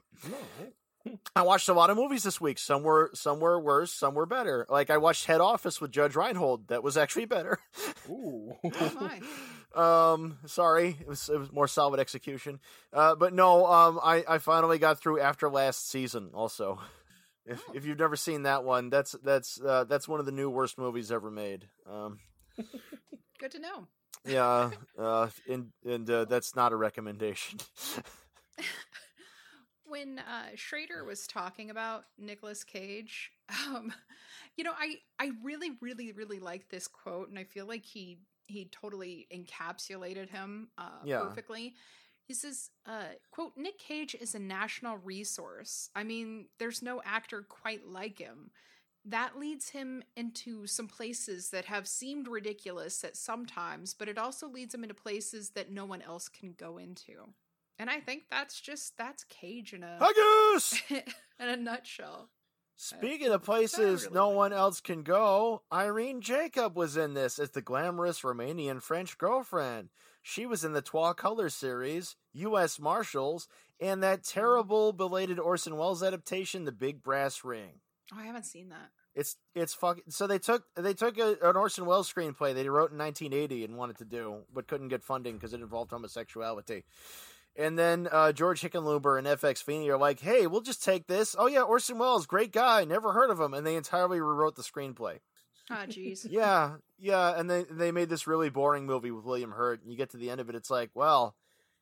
[1.36, 2.60] I watched a lot of movies this week.
[2.60, 4.66] Some were some were worse, some were better.
[4.70, 6.68] Like I watched Head Office with Judge Reinhold.
[6.68, 7.60] That was actually better.
[8.10, 8.56] Ooh.
[8.66, 9.22] Oh my.
[9.74, 12.60] Um, sorry, it was it was more solid execution.
[12.92, 16.32] Uh, but no, um, I I finally got through after last season.
[16.34, 16.80] Also,
[17.46, 17.72] if Oh.
[17.74, 20.78] if you've never seen that one, that's that's uh, that's one of the new worst
[20.78, 21.70] movies ever made.
[21.90, 22.20] Um,
[23.40, 23.88] Good to know.
[24.26, 27.60] Yeah, uh, and and uh, that's not a recommendation.
[29.86, 33.32] when uh, Schrader was talking about Nicolas Cage,
[33.68, 33.94] um,
[34.58, 38.20] you know, I I really really really like this quote, and I feel like he
[38.48, 41.20] he totally encapsulated him uh, Yeah.
[41.20, 41.76] perfectly.
[42.28, 45.90] He says, uh, "quote Nick Cage is a national resource.
[45.96, 48.52] I mean, there's no actor quite like him."
[49.08, 54.18] That leads him into some places that have seemed ridiculous at some times, but it
[54.18, 57.30] also leads him into places that no one else can go into.
[57.80, 60.82] And I think that's just that's Cage in a Haggis!
[60.90, 62.30] in a nutshell.
[62.76, 67.40] Speaking of places really no like one else can go, Irene Jacob was in this
[67.40, 69.90] as the glamorous Romanian French girlfriend.
[70.22, 72.78] She was in the Trois Colors series, U.S.
[72.78, 73.48] Marshals,
[73.80, 74.40] and that mm-hmm.
[74.40, 77.80] terrible belated Orson Welles adaptation, The Big Brass Ring.
[78.14, 78.92] Oh, I haven't seen that.
[79.16, 80.04] It's it's fucking.
[80.10, 83.76] So they took they took a, an Orson Welles screenplay they wrote in 1980 and
[83.76, 86.84] wanted to do, but couldn't get funding because it involved homosexuality.
[87.56, 91.36] And then uh, George Hickenlooper and FX Feeney are like, "Hey, we'll just take this.
[91.38, 92.86] Oh yeah, Orson Welles, great guy.
[92.86, 95.20] Never heard of him." And they entirely rewrote the screenplay.
[95.70, 96.28] Ah, jeez.
[96.30, 97.34] Yeah, yeah.
[97.38, 99.82] And they they made this really boring movie with William Hurt.
[99.82, 101.36] And you get to the end of it, it's like, well,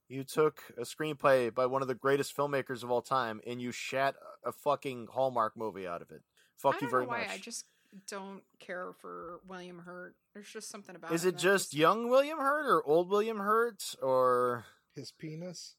[0.07, 3.71] you took a screenplay by one of the greatest filmmakers of all time, and you
[3.71, 6.21] shat a fucking Hallmark movie out of it.
[6.57, 7.19] Fuck I you don't very know why.
[7.21, 7.29] much.
[7.31, 7.65] I just
[8.07, 10.15] don't care for William Hurt.
[10.33, 11.11] There's just something about.
[11.11, 15.75] Is him it that just young William Hurt or old William Hurt or His penis.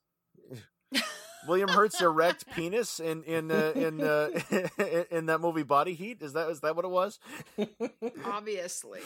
[1.47, 4.29] William Hurt's erect penis in in uh, in uh,
[5.11, 6.23] in that movie Body Heat?
[6.23, 7.19] Is that is that what it was?
[8.25, 9.01] obviously?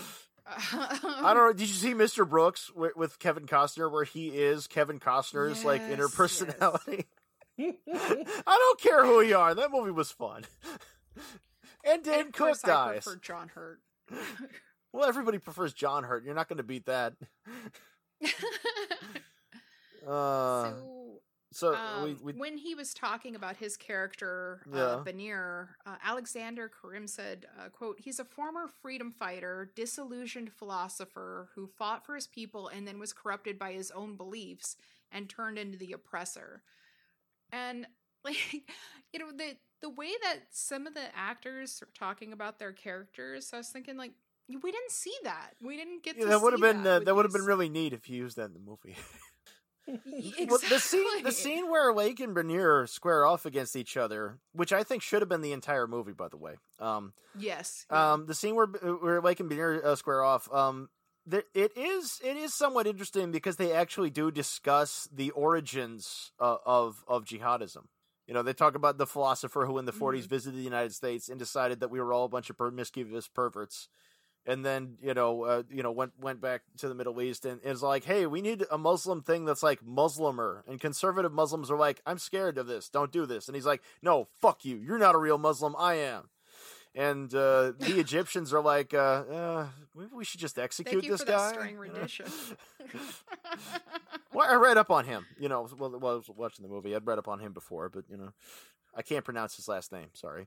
[0.47, 1.53] I don't know.
[1.53, 2.29] Did you see Mr.
[2.29, 7.07] Brooks with, with Kevin Costner, where he is Kevin Costner's like inner Yes, personality?
[7.93, 9.55] I don't care who you are.
[9.55, 10.45] That movie was fun.
[11.83, 13.05] And Dane Of Cook course, I dies.
[13.05, 13.81] prefer John Hurt.
[14.93, 16.25] Well, everybody prefers John Hurt.
[16.25, 17.15] You're not going to beat that.
[20.07, 21.21] Uh, so
[21.53, 24.81] so Um, we, we when he was talking about his character, Yeah.
[24.81, 31.51] uh, Veneer, uh, Alexander Karim said, uh, "quote He's a former freedom fighter, disillusioned philosopher
[31.55, 34.77] who fought for his people and then was corrupted by his own beliefs
[35.13, 36.63] and turned into the oppressor."
[37.53, 37.87] And
[38.25, 38.37] like,
[39.13, 43.51] you know, the the way that some of the actors are talking about their characters,
[43.53, 44.13] I was thinking like.
[44.53, 45.53] We didn't see that.
[45.63, 47.45] We didn't get yeah, to that would have been that uh, that would have been
[47.45, 48.97] really neat if you used that in the movie.
[49.87, 50.47] Exactly.
[50.49, 54.73] Well, the scene, the scene where Lake and Bernier square off against each other, which
[54.73, 56.57] I think should have been the entire movie, by the way.
[56.79, 57.87] Um, Yes.
[57.91, 60.89] um, the scene where where Lake and Bernier uh, square off, um,
[61.27, 66.57] there, it is it is somewhat interesting because they actually do discuss the origins uh,
[66.65, 67.85] of of jihadism.
[68.27, 71.29] You know, they talk about the philosopher who in the 40s visited the United States
[71.29, 73.89] and decided that we were all a bunch of promiscuous perverts.
[74.47, 77.61] And then you know uh, you know went went back to the Middle East and
[77.63, 81.77] is like, hey, we need a Muslim thing that's like Muslimer, and conservative Muslims are
[81.77, 84.99] like, I'm scared of this, don't do this, and he's like, no, fuck you, you're
[84.99, 86.31] not a real Muslim, I am.
[86.95, 91.23] And uh, the Egyptians are like, uh, uh, maybe we should just execute you this
[91.23, 91.53] guy.
[91.53, 92.27] string rendition.
[94.33, 95.27] Well, I read up on him.
[95.39, 97.89] You know, while, while I was watching the movie, I'd read up on him before,
[97.89, 98.33] but you know,
[98.95, 100.09] I can't pronounce his last name.
[100.15, 100.47] Sorry.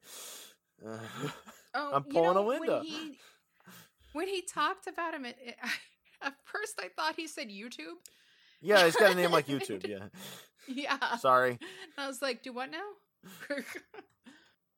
[0.86, 0.98] Uh,
[1.74, 2.78] oh, I'm you pulling a know, Linda.
[2.78, 3.18] When he,
[4.14, 5.56] when he talked about him, it, it,
[6.22, 7.98] at first I thought he said YouTube,
[8.62, 9.88] Yeah, he's got a name like YouTube.
[9.88, 10.08] Yeah.
[10.68, 11.18] Yeah.
[11.18, 11.60] Sorry.
[11.98, 12.80] I was like, do what now?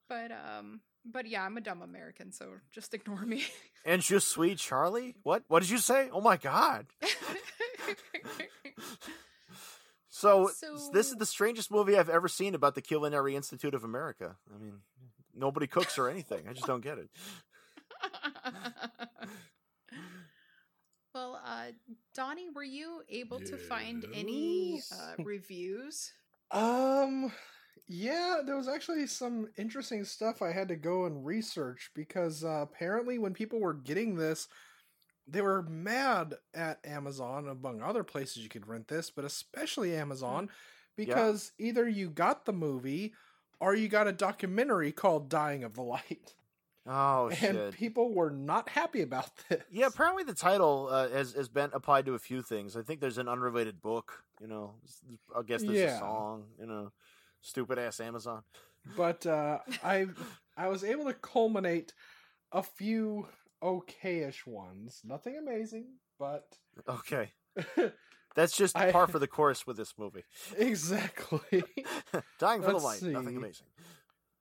[0.10, 3.46] but um but yeah, I'm a dumb American, so just ignore me.
[3.86, 5.16] And je suis Charlie?
[5.24, 5.44] What?
[5.48, 6.10] What did you say?
[6.12, 6.88] Oh my god.
[10.10, 13.84] So, So- this is the strangest movie I've ever seen about the Culinary Institute of
[13.84, 14.38] America.
[14.54, 14.80] I mean,
[15.36, 16.48] nobody cooks or anything.
[16.50, 17.10] I just don't get it.
[21.14, 21.72] well, uh
[22.14, 26.14] Donnie, were you able to find any uh reviews?
[26.52, 27.32] Um,
[27.88, 32.60] yeah, there was actually some interesting stuff I had to go and research because uh,
[32.64, 34.48] apparently, when people were getting this,
[35.28, 40.50] they were mad at Amazon, among other places you could rent this, but especially Amazon,
[40.96, 43.14] because either you got the movie
[43.60, 46.34] or you got a documentary called Dying of the Light.
[46.88, 47.74] Oh and shit.
[47.74, 49.64] people were not happy about this.
[49.72, 52.78] Yeah, apparently the title uh, has has been applied to a few things.
[52.78, 54.24] I think there's an unrelated book.
[54.40, 54.76] You know,
[55.36, 55.96] I guess there's Yeah.
[55.96, 56.44] a song.
[56.60, 56.92] You know,
[57.46, 58.44] stupid ass Amazon.
[58.98, 60.08] but uh, I
[60.58, 61.94] I was able to culminate
[62.52, 63.28] a few
[63.64, 65.02] okayish ones.
[65.04, 65.86] Nothing amazing,
[66.20, 67.32] but Okay,
[68.36, 70.24] that's just I- par for the course with this movie.
[70.58, 71.64] exactly.
[72.40, 73.12] Dying for the Let's light.
[73.12, 73.68] Nothing amazing.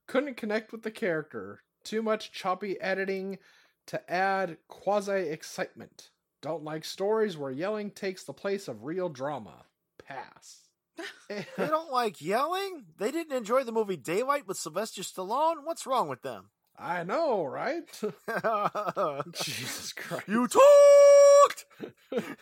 [0.06, 1.62] Couldn't connect with the character.
[1.84, 3.38] Too much choppy editing
[3.86, 6.10] to add quasi excitement.
[6.42, 9.64] Don't like stories where yelling takes the place of real drama.
[10.06, 10.63] Pass.
[11.28, 12.84] They don't like yelling.
[12.98, 15.64] They didn't enjoy the movie Daylight with Sylvester Stallone.
[15.64, 16.50] What's wrong with them?
[16.78, 17.82] I know, right?
[19.32, 20.28] Jesus Christ.
[20.28, 21.64] you talked.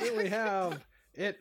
[0.00, 1.40] Here we have it.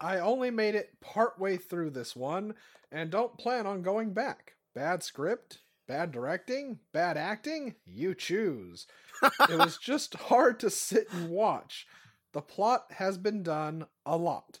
[0.00, 2.54] I only made it partway through this one
[2.90, 4.54] and don't plan on going back.
[4.74, 8.86] Bad script, bad directing, bad acting, you choose.
[9.22, 11.86] it was just hard to sit and watch.
[12.32, 14.60] The plot has been done a lot,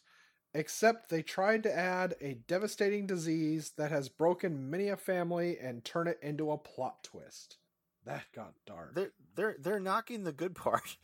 [0.54, 5.84] except they tried to add a devastating disease that has broken many a family and
[5.84, 7.58] turn it into a plot twist.
[8.04, 8.94] That got dark.
[8.94, 10.96] They're they're they're knocking the good part.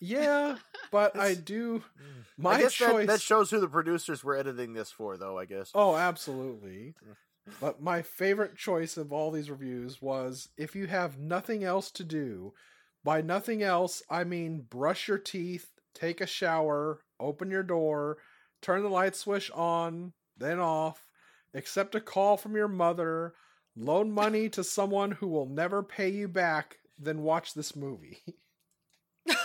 [0.00, 0.56] Yeah,
[0.90, 1.82] but I do.
[1.98, 2.20] Hmm.
[2.36, 3.06] My I guess choice.
[3.06, 5.38] that, that shows who the producers were editing this for, though.
[5.38, 5.70] I guess.
[5.74, 6.94] Oh, absolutely.
[7.60, 12.04] But my favorite choice of all these reviews was if you have nothing else to
[12.04, 12.52] do,
[13.04, 18.18] by nothing else, I mean brush your teeth, take a shower, open your door,
[18.62, 21.04] turn the light switch on, then off,
[21.54, 23.34] accept a call from your mother,
[23.76, 28.18] loan money to someone who will never pay you back, then watch this movie.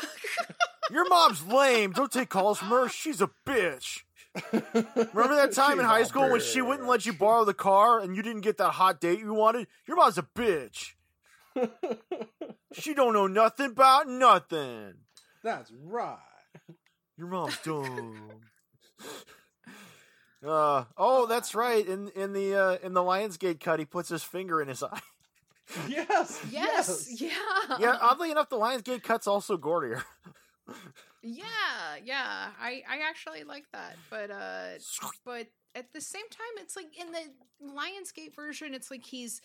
[0.91, 1.91] Your mom's lame.
[1.91, 2.89] Don't take calls from her.
[2.89, 4.01] She's a bitch.
[4.51, 8.15] Remember that time in high school when she wouldn't let you borrow the car and
[8.15, 9.67] you didn't get that hot date you wanted?
[9.87, 10.93] Your mom's a bitch.
[12.73, 14.93] She don't know nothing about nothing.
[15.43, 16.17] That's right.
[17.17, 18.29] Your mom's dumb.
[20.45, 21.85] Uh oh, that's right.
[21.87, 24.99] In in the uh, in the Lionsgate cut, he puts his finger in his eye.
[25.87, 26.45] Yes.
[26.51, 27.29] yes, yeah.
[27.79, 30.03] yeah, oddly enough, the Lionsgate cut's also gorier.
[31.21, 32.49] Yeah, yeah.
[32.59, 33.95] I I actually like that.
[34.09, 34.79] But uh
[35.25, 37.31] but at the same time it's like in the
[37.65, 39.39] Lionsgate version it's like he's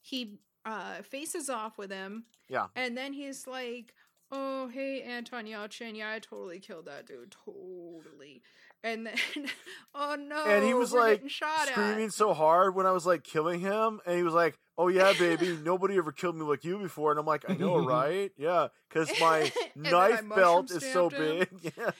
[0.00, 2.24] he uh faces off with him.
[2.48, 2.66] Yeah.
[2.76, 3.94] And then he's like,
[4.30, 7.34] "Oh, hey Anton Yelchin, yeah, I totally killed that dude.
[7.44, 8.42] Totally."
[8.84, 9.14] And then
[9.94, 10.44] oh no.
[10.44, 12.12] And he was, like, getting shot screaming at.
[12.12, 15.58] so hard when I was like killing him, and he was like, "Oh yeah, baby,
[15.64, 18.30] nobody ever killed me like you before." And I'm like, "I know, right?
[18.36, 21.92] Yeah, because my And then I knife belt is so stamped big." him.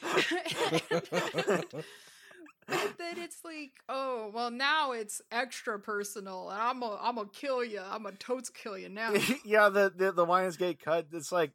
[2.66, 7.28] But then it's like, oh well, now it's extra personal, and I'm a, I'm gonna
[7.32, 7.80] kill you.
[7.80, 9.12] I'm gonna totes kill you now.
[9.12, 9.68] Yeah, yeah.
[9.68, 11.08] The, the the Lionsgate cut.
[11.12, 11.52] It's like,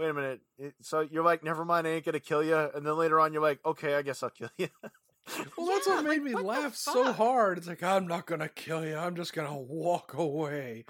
[0.00, 0.40] wait a minute.
[0.80, 3.42] So you're like, never mind, I ain't gonna kill you, and then later on, you're
[3.42, 4.68] like, okay, I guess I'll kill you.
[5.56, 7.58] Well, that's Yeah, what made like, me what laugh so hard.
[7.58, 8.96] It's like I'm not gonna kill you.
[8.96, 10.84] I'm just gonna walk away.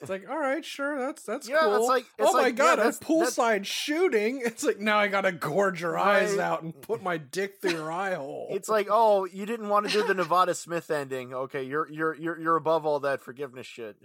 [0.00, 1.76] It's like, all right, sure, that's that's Yeah, cool.
[1.76, 4.42] it's like- oh it's my like, yeah, god, that's- a poolside shooting.
[4.44, 7.92] It's like now I gotta gorge your eyes out and put my dick through your
[7.92, 8.48] eye hole.
[8.50, 11.32] It's like, oh, you didn't want to do the Nevada Smith ending.
[11.34, 13.96] Okay, you're you're you're you're above all that forgiveness shit.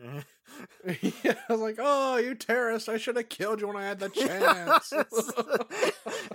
[1.23, 2.89] yeah, I was like, oh, you terrorist!
[2.89, 4.93] I should have killed you when I had the chance.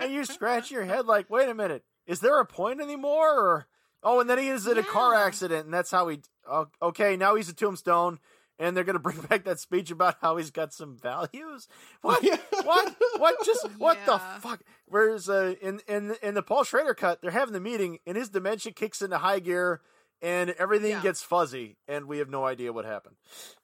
[0.01, 3.39] and you scratch your head like, wait a minute, is there a point anymore?
[3.39, 3.67] Or
[4.03, 6.19] oh, and then he is in a car accident, and that's how he.
[6.49, 8.19] oh, Okay, now he's a tombstone,
[8.59, 11.67] and they're gonna bring back that speech about how he's got some values.
[12.01, 12.23] What?
[12.63, 12.95] What?
[13.17, 13.35] What?
[13.45, 14.61] Just what the fuck?
[14.87, 18.29] Whereas uh, in in in the Paul Schrader cut, they're having the meeting, and his
[18.29, 19.81] dementia kicks into high gear.
[20.21, 21.01] And everything Yeah.
[21.01, 23.17] gets fuzzy, and we have no idea what happened.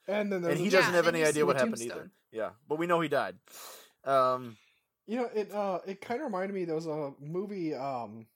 [0.05, 1.97] and then And he doesn't have any idea what happened tombstone.
[1.97, 2.11] either.
[2.31, 3.37] Yeah, but we know he died.
[4.03, 4.57] Um,
[5.07, 8.27] You know, it uh it kind of reminded me there was a movie um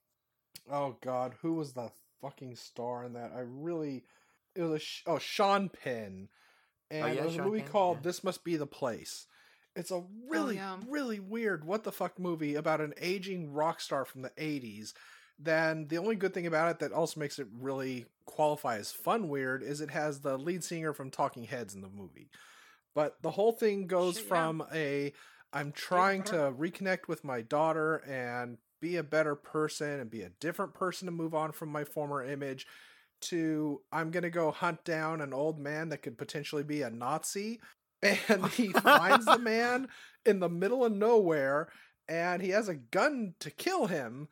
[0.71, 1.91] Oh God, who was the
[2.21, 3.31] fucking star in that?
[3.35, 4.03] I really,
[4.55, 6.29] it was a sh- oh Sean Penn,
[6.89, 8.03] and Oh, yeah, it was a movie Penn, called yeah.
[8.03, 9.27] "This Must Be the Place."
[9.75, 10.77] It's a really, yeah.
[10.87, 14.93] really weird what the fuck movie about an aging rock star from the '80s.
[15.37, 19.27] Then the only good thing about it that also makes it really qualify as fun
[19.27, 22.29] weird is it has the lead singer from Talking Heads in the movie.
[22.95, 24.29] But the whole thing goes Shit, yeah.
[24.29, 25.11] from a
[25.55, 30.29] I'm trying to reconnect with my daughter and be a better person and be a
[30.41, 32.67] different person to move on from my former image
[33.21, 36.89] to I'm going to go hunt down an old man that could potentially be a
[36.89, 37.61] Nazi
[38.03, 39.87] and he finds the man
[40.25, 41.69] in the middle of nowhere
[42.09, 44.27] and he has a gun to kill him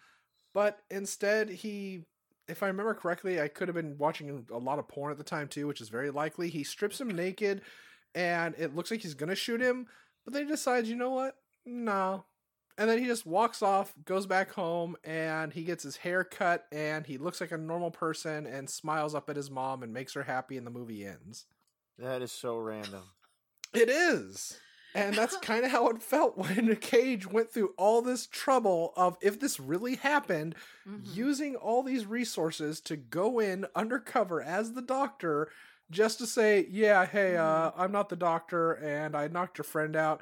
[0.54, 2.04] but instead he
[2.50, 5.24] if I remember correctly, I could have been watching a lot of porn at the
[5.24, 6.50] time too, which is very likely.
[6.50, 7.62] He strips him naked
[8.14, 9.88] and it looks like he's gonna shoot him,
[10.24, 11.36] but then he decides, you know what?
[11.66, 12.26] No.
[12.78, 16.66] And then he just walks off, goes back home, and he gets his hair cut,
[16.72, 20.14] and he looks like a normal person and smiles up at his mom and makes
[20.14, 21.46] her happy, and the movie ends.
[22.00, 23.04] That is so random.
[23.74, 24.58] It is.
[24.96, 29.18] And that's kind of how it felt when Cage went through all this trouble of
[29.22, 30.56] if this really happened,
[30.88, 31.16] Mhm.
[31.16, 35.50] using all these resources to go in undercover as the doctor
[35.94, 39.96] just to say, yeah, hey, uh, I'm not the doctor, and I knocked your friend
[39.96, 40.22] out,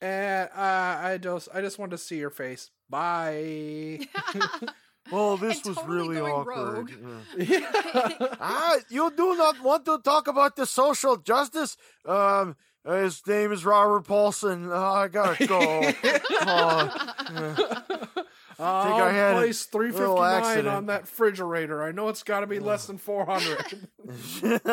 [0.00, 2.70] and uh, I just, I just wanted to see your face.
[2.88, 4.06] Bye.
[5.10, 6.90] Well, this And was totally really awkward.
[7.38, 7.46] Yeah.
[7.60, 8.34] yeah.
[8.40, 11.76] ah, you do not want to talk about the social justice?
[12.04, 14.70] Um, his name is Robert Paulson.
[14.70, 15.92] Uh, I gotta go.
[16.48, 18.08] Oh,
[18.58, 20.68] I'll I had a place three fifty little nine accident.
[20.68, 21.82] on that refrigerator.
[21.82, 23.88] I know it's got to be less than four hundred.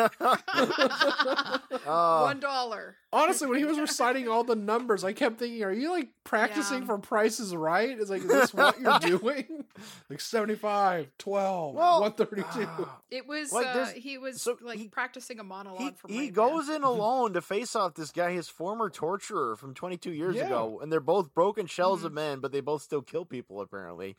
[1.84, 2.96] One dollar.
[3.12, 6.80] Honestly, when he was reciting all the numbers, I kept thinking, "Are you like practicing
[6.80, 6.86] Yeah.
[6.86, 7.96] for Prices Right?
[7.98, 9.64] Is like is this what you're doing?
[10.10, 12.66] like 75, 12, Well, 132.
[12.68, 15.90] ah, It was Like, uh, there's- he was so like he- practicing a monologue he,
[15.92, 19.74] from he Rain goes in alone to face off this guy, his former torturer from
[19.74, 20.46] 22 years Yeah.
[20.46, 24.16] ago, and they're both broken shells of men, but they both still kill people apparently.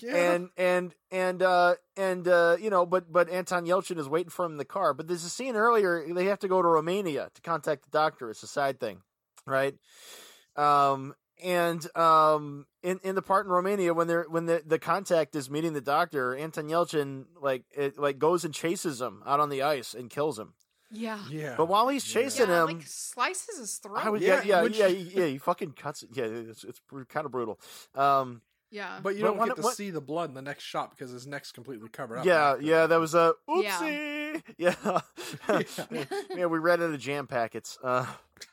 [0.00, 0.32] yeah.
[0.34, 4.44] And and and uh and uh you know, but but Anton Yelchin is waiting for
[4.44, 4.94] him in the car.
[4.94, 8.30] But there's a scene earlier they have to go to Romania to contact the doctor.
[8.30, 9.02] It's a side thing,
[9.46, 9.74] right?
[10.56, 15.34] Um and um in in the part in Romania when they're when the the contact
[15.34, 19.48] is meeting the doctor, Anton Yelchin like it like goes and chases him out on
[19.48, 20.54] the ice and kills him.
[20.92, 21.20] Yeah.
[21.30, 21.54] yeah.
[21.56, 24.04] But while he's chasing yeah, him, like slices his throat.
[24.04, 26.10] I would Yeah, yeah yeah which- yeah yeah he fucking cuts it.
[26.12, 27.60] Yeah, it's it's kind of brutal.
[27.94, 29.00] Um yeah.
[29.02, 30.90] But you But don't when- get to what- see the blood in the next shot
[30.90, 32.24] because his neck's completely covered up.
[32.24, 34.42] Yeah, after yeah, that was a oopsie.
[34.56, 34.74] Yeah,
[35.48, 35.62] yeah.
[36.34, 36.46] Yeah.
[36.46, 37.78] we read out of jam packets.
[37.82, 38.06] Uh,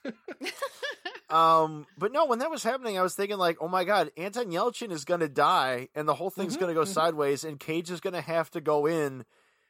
[1.30, 4.52] um, but no, when that was happening, I was thinking like, oh my god, Anton
[4.52, 6.88] Yelchin is gonna die, and the whole thing's Mhm, gonna go mhm.
[6.88, 9.26] sideways, and Cage is gonna have to go in,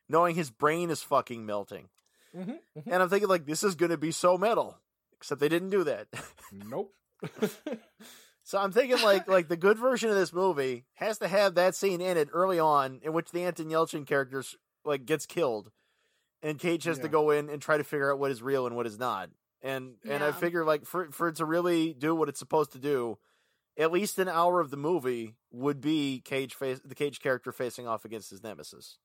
[0.08, 1.90] knowing his brain is fucking melting.
[2.36, 2.84] Mhm, mhm.
[2.88, 4.78] And I'm thinking like, this is gonna be so metal.
[5.18, 6.08] Except they didn't do that.
[6.52, 6.94] Nope.
[8.48, 11.76] So I'm thinking like like the good version of this movie has to have that
[11.76, 14.42] scene in it early on in which the Anton Yelchin character
[14.86, 15.70] like gets killed,
[16.42, 18.78] and Cage has to go in and try to figure out what is real and
[18.78, 19.30] what is not.
[19.62, 22.80] And and I figure like for for it to really do what it's supposed to
[22.80, 23.18] do,
[23.78, 27.86] at least an hour of the movie would be Cage face the Cage character facing
[27.86, 28.98] off against his nemesis.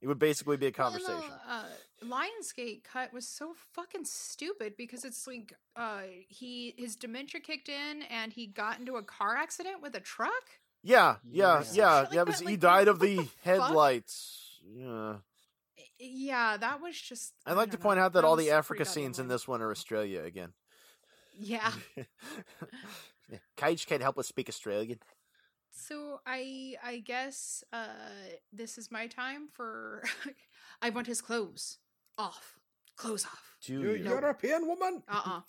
[0.00, 1.34] It would basically be a Well, and the, conversation.
[1.48, 1.64] uh,
[2.04, 8.02] Lionsgate cut was so fucking stupid because it's like uh, he his dementia kicked in
[8.10, 10.32] and he got into a car accident with a truck.
[10.82, 11.72] Yeah, yeah, Yeah.
[11.72, 12.00] yeah.
[12.02, 13.34] Shit like That was that, he died of what the, the fuck?
[13.42, 14.60] headlights.
[14.64, 15.16] Yeah.
[15.98, 17.34] Yeah, that was just.
[17.44, 19.70] I'd like to don't point out that all the Africa scenes in this one are
[19.70, 20.52] Australia again.
[21.38, 21.72] Yeah.
[23.30, 23.38] Yeah.
[23.56, 24.98] Cage can't help but speak Australian.
[25.70, 27.86] So I I guess uh
[28.52, 30.02] this is my time for
[30.82, 31.78] I want his clothes
[32.20, 32.58] off.
[32.96, 33.56] Clothes off.
[33.64, 35.02] you Do European woman.
[35.08, 35.40] Uh-uh.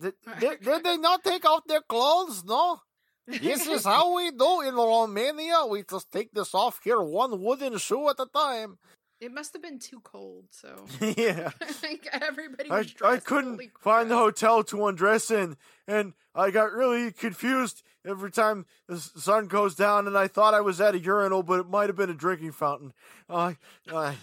[0.00, 2.44] Did, did, did they not take off their clothes?
[2.44, 2.80] No.
[3.26, 5.64] This is how we do in Romania.
[5.68, 8.78] We just take this off here, one wooden shoe at a time.
[9.20, 11.50] It must have been too cold, so yeah.
[11.60, 15.56] I think everybody I, was I dressed couldn't find the hotel to undress in,
[15.86, 20.60] and I got really confused every time the sun goes down, and I thought I
[20.60, 22.92] was at a urinal, but it might have been a drinking fountain.
[23.28, 23.56] I,
[23.92, 24.16] I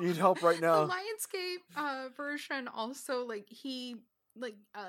[0.00, 0.86] need help right now.
[0.86, 3.96] The Lionsgate uh, version also like he
[4.36, 4.84] like uh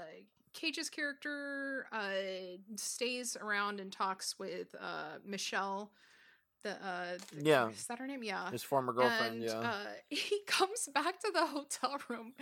[0.53, 5.91] Cage's character uh stays around and talks with uh Michelle.
[6.63, 7.69] The uh the- Yeah.
[7.69, 8.23] is that her name?
[8.23, 8.51] Yeah.
[8.51, 9.59] His former girlfriend, and yeah.
[9.59, 12.33] uh, he comes back to the hotel room,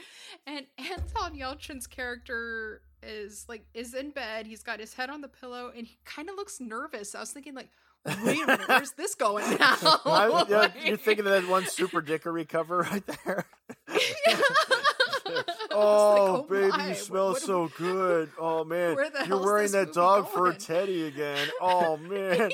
[0.45, 4.45] and Anton Yelchin's character is like is in bed.
[4.47, 7.15] He's got his head on the pillow, and he kind of looks nervous.
[7.15, 7.69] I was thinking like,
[8.05, 9.75] Wait a minute, where's this going now?
[10.05, 13.45] I- yeah, you're thinking of that one Super Dickery cover right there.
[15.71, 18.31] Oh, oh, baby, my, you smell what- so good.
[18.39, 20.57] Oh man, Where the you're hell's wearing this that movie dog fur going?
[20.57, 21.47] teddy again.
[21.61, 22.51] Oh man,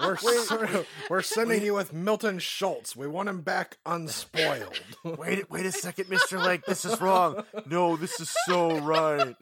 [0.00, 0.86] We're, Wait.
[1.10, 2.94] we're sending you with Milton Schultz.
[2.94, 4.80] We want him back unspoiled.
[5.04, 6.64] wait, wait a second, Mister Lake.
[6.66, 7.44] This is wrong.
[7.66, 9.34] No, this is so right.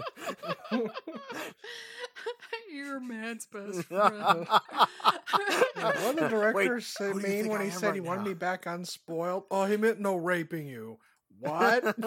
[2.72, 4.46] You're man's best friend.
[4.48, 8.00] what did the director Wait, say who do you mean when I he said he
[8.00, 9.44] right wanted me back unspoiled?
[9.50, 10.98] Oh, he meant no raping you.
[11.42, 11.84] What?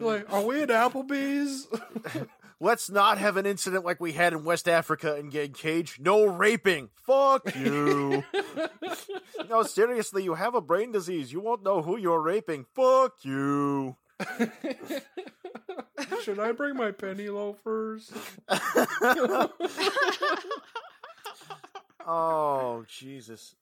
[0.00, 1.68] like, are we at Applebee's?
[2.60, 5.98] Let's not have an incident like we had in West Africa and get Cage.
[6.00, 6.88] No raping.
[6.94, 8.24] Fuck you.
[9.50, 11.32] no, seriously, you have a brain disease.
[11.32, 12.64] You won't know who you're raping.
[12.74, 13.96] Fuck you.
[16.22, 18.10] Should I bring my penny loafers?
[22.06, 23.54] oh, Jesus.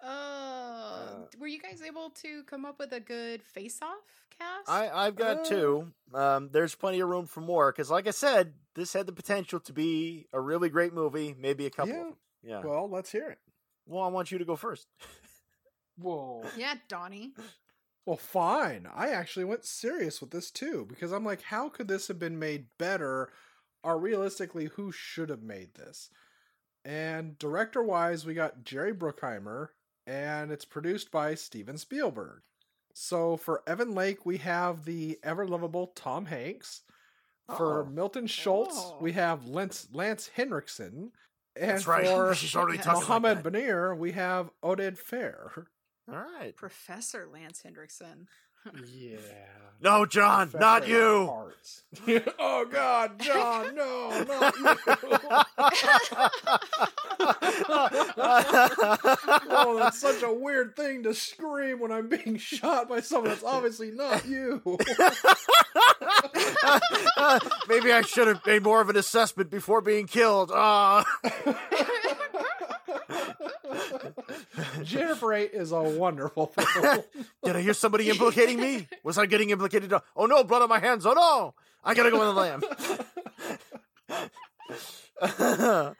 [0.00, 4.68] Uh, were you guys able to come up with a good face-off cast?
[4.68, 5.44] I, I've got Uh.
[5.44, 5.92] two.
[6.14, 9.60] Um, there's plenty of room for more because, like I said, this had the potential
[9.60, 11.34] to be a really great movie.
[11.38, 11.92] Maybe a couple.
[11.92, 12.10] Yeah.
[12.42, 12.60] Yeah.
[12.64, 13.38] Well, let's hear it.
[13.86, 14.86] Well, I want you to go first.
[15.98, 16.44] Whoa.
[16.56, 17.32] yeah, Donnie.
[18.06, 18.88] Well, fine.
[18.94, 22.38] I actually went serious with this too because I'm like, how could this have been
[22.38, 23.30] made better?
[23.82, 26.10] Or realistically, who should have made this?
[26.84, 29.68] And director wise, we got Jerry Bruckheimer,
[30.08, 32.40] and it's produced by Steven Spielberg.
[32.94, 36.82] So for Evan Lake, we have the ever lovable Tom Hanks.
[37.56, 37.86] For Oh.
[37.86, 38.98] Milton Schultz, Oh.
[39.00, 41.12] we have Lance, Lance Henriksen.
[41.56, 42.06] And That's right.
[42.06, 42.86] for She's already Yes.
[42.86, 43.42] like Mohammed that.
[43.94, 45.66] We have Oded Fehr.
[46.10, 46.54] All right.
[46.56, 48.28] Professor Lance Henriksen.
[48.74, 49.16] Yeah.
[49.80, 51.26] No, John, not you.
[51.26, 51.82] Hearts.
[52.38, 54.76] oh God, John, no, not you.
[59.50, 63.44] oh, that's such a weird thing to scream when I'm being shot by someone that's
[63.44, 64.60] obviously not you.
[67.68, 70.50] Maybe I should have made more of an assessment before being killed.
[70.52, 71.04] Ah.
[74.82, 77.02] Jennifer Eight is a wonderful film.
[77.44, 78.86] Did I hear somebody implicating me?
[79.02, 79.92] Was I getting implicated?
[80.16, 81.06] Oh no, blood on my hands.
[81.06, 81.54] Oh no.
[81.84, 82.62] I gotta go in the lamb.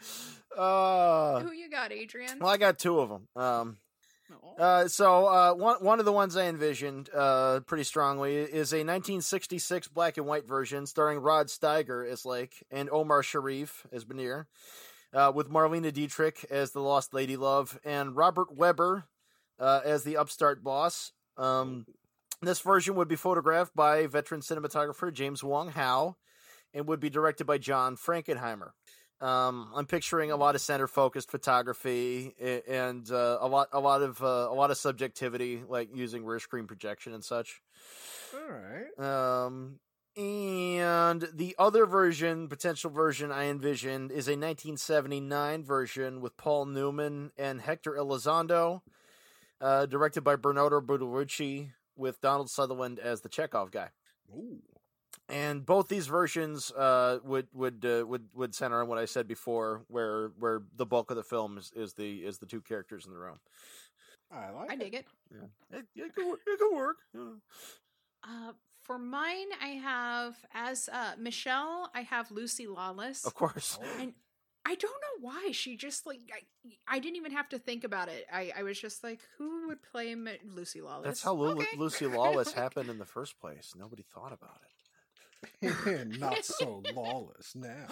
[0.56, 2.38] uh, Who you got, Adrian?
[2.40, 3.28] well, I got two of them.
[3.36, 3.76] Um.
[4.58, 8.84] Uh, so uh, one one of the ones I envisioned uh, pretty strongly is a
[8.84, 14.44] 1966 black and white version starring Rod Steiger as Lake and Omar Sharif as Banir,
[15.12, 19.04] uh, with Marlene Dietrich as the Lost Lady Love and Robert Webber
[19.58, 21.12] uh, as the upstart boss.
[21.36, 21.86] Um,
[22.42, 26.16] this version would be photographed by veteran cinematographer James Wong Howe
[26.72, 28.70] and would be directed by John Frankenheimer.
[29.20, 34.02] Um, I'm picturing a lot of center focused photography and uh, a lot, a lot
[34.02, 37.60] of, uh, a lot of subjectivity, like using rear screen projection and such.
[38.34, 39.44] All right.
[39.44, 39.80] Um,
[40.18, 47.30] and the other version, potential version I envisioned, is a 1979 version with Paul Newman
[47.38, 48.82] and Hector Elizondo,
[49.60, 53.90] uh, directed by Bernardo Bertolucci, with Donald Sutherland as the Chekhov guy
[54.34, 54.62] Ooh.
[55.28, 59.26] and both these versions uh, would would uh, would would center on what I said
[59.26, 63.04] before, where where the bulk of the film is, is the is the two characters
[63.04, 63.40] in the room.
[64.30, 64.78] I like I it.
[64.80, 65.06] dig it.
[65.32, 66.40] Yeah, it, it could work.
[66.46, 66.96] It could work.
[67.14, 67.20] Yeah.
[68.24, 68.52] Uh,
[68.88, 71.90] for mine, I have as uh, Michelle.
[71.94, 73.78] I have Lucy Lawless, Of course.
[74.00, 74.14] and
[74.66, 78.08] I don't know why she just like I, I didn't even have to think about
[78.08, 78.26] it.
[78.32, 81.04] I, I was just like, who would play Ma- Lucy Lawless?
[81.06, 81.76] That's how Lu- Okay.
[81.76, 83.74] Lucy Lawless happened in the first place.
[83.78, 84.58] Nobody thought about
[85.62, 86.18] it.
[86.18, 87.86] Not so lawless now.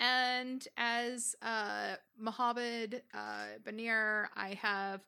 [0.00, 5.00] and as uh Mohammed uh Banir, I have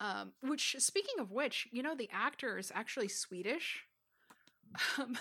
[0.00, 3.84] um which speaking of which, you know the actor is actually Swedish.
[4.98, 5.18] Um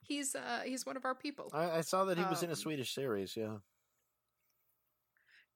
[0.00, 1.50] he's uh he's one of our people.
[1.52, 3.36] I, I saw that he was in a Um, Swedish series.
[3.36, 3.58] Yeah.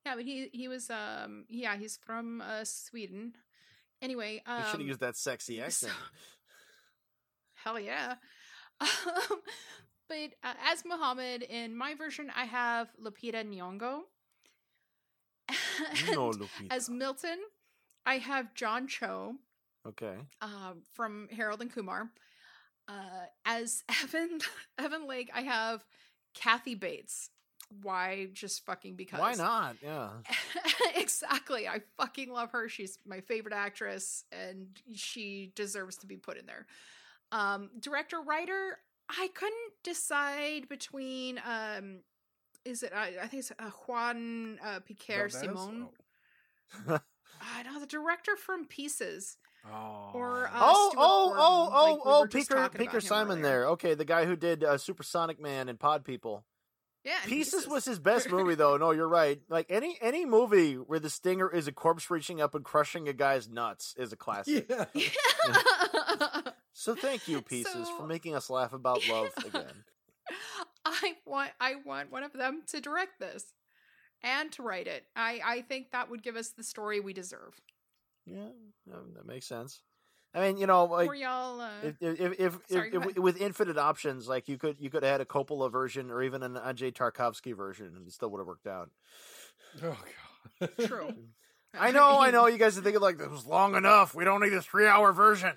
[0.05, 3.35] Yeah, but he he was um yeah, he's from uh Sweden.
[4.03, 5.93] Anyway, um You should have used that sexy accent.
[7.55, 8.17] Hell yeah.
[8.81, 9.41] Um,
[10.09, 14.03] but uh, as Muhammad, in my version, I have Lupita Nyong'o.
[16.15, 16.71] no, And Lupita.
[16.71, 17.39] as Milton,
[18.07, 19.35] I have John Cho
[19.87, 20.15] okay.
[20.41, 22.09] uh, from Harold and Kumar.
[22.89, 24.39] Uh, as Evan
[24.79, 25.85] Evan Lake, I have
[26.35, 27.31] Kathy Bates.
[27.83, 28.29] Why?
[28.33, 29.19] Just fucking because.
[29.19, 29.77] Why not?
[29.83, 30.11] Yeah.
[30.97, 31.67] exactly.
[31.67, 32.69] I fucking love her.
[32.69, 36.67] She's my favorite actress and she deserves to be put in there.
[37.33, 38.79] Um director writer
[39.09, 42.03] I couldn't decide between um
[42.65, 45.41] is it I, I think it's uh, Juan uh, Piquer Valdez?
[45.41, 45.89] Simon.
[47.41, 49.37] Uh, no, the director from Pieces.
[49.67, 50.11] Oh.
[50.15, 52.81] Or, uh, oh, Stuart oh, Gordon, oh, like oh, we oh, were just Piquer, talking
[52.81, 53.43] about Piquer him Simon earlier.
[53.43, 53.67] there.
[53.69, 56.45] Okay, the guy who did uh, Supersonic Man and Pod People.
[57.05, 58.77] Yeah, and Pieces was his best movie, though.
[58.77, 59.41] No, you're right.
[59.49, 63.13] Like any any movie where the stinger is a corpse reaching up and crushing a
[63.13, 64.69] guy's nuts is a classic.
[64.69, 64.87] Yeah.
[66.79, 69.85] So thank you, Pieces, So- for making us laugh about love again.
[70.85, 73.47] I want I want one of them to direct this
[74.27, 75.05] and to write it.
[75.15, 77.61] I I think that would give us the story we deserve.
[78.27, 78.51] Yeah,
[78.93, 79.83] um, that makes sense.
[80.35, 83.79] I mean, you know, like y'all uh, if if if, Sorry, if, if with infinite
[83.79, 86.91] options, like you could you could have had a Coppola version or even an Andrei
[86.91, 88.91] Tarkovsky version, and it still would have worked out.
[89.83, 89.97] Oh
[90.61, 90.71] god.
[90.87, 91.15] true.
[91.79, 92.47] I know, I know.
[92.47, 94.15] You guys are thinking like this was long enough.
[94.15, 95.53] We don't need a three hour version.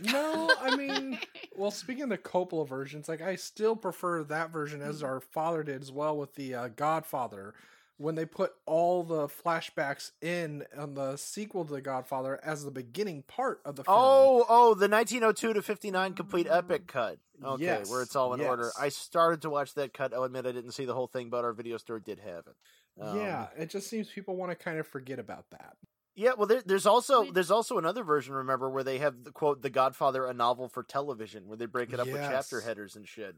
[0.00, 1.18] No, I mean,
[1.56, 5.62] well, speaking of the Coppola versions, like I still prefer that version as our father
[5.62, 7.54] did as well with the uh, Godfather,
[7.96, 12.70] when they put all the flashbacks in on the sequel to the Godfather as the
[12.70, 13.96] beginning part of the film.
[13.98, 17.18] Oh, oh, the 1902 to 59 complete epic cut.
[17.44, 18.70] Okay, Yes, where it's all in order.
[18.78, 20.12] I started to watch that cut.
[20.14, 23.02] I'll admit I didn't see the whole thing, but our video store did have it.
[23.02, 25.76] Um, yeah, it just seems people want to kind of forget about that.
[26.14, 28.34] Yeah, well, there, there's also there's also another version.
[28.34, 31.92] Remember where they have the quote "The Godfather," a novel for television, where they break
[31.92, 33.36] it up with chapter headers and shit.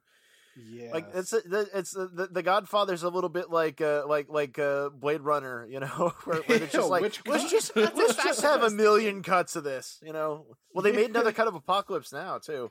[0.55, 4.59] Yeah, Like it's it's the, the, the Godfather's a little bit like uh, like like
[4.59, 8.63] uh, Blade Runner, you know, where, where they're just like let's just let's just have
[8.63, 10.47] a million cuts of this, you know.
[10.75, 12.71] Well, they made another cut of Apocalypse Now too.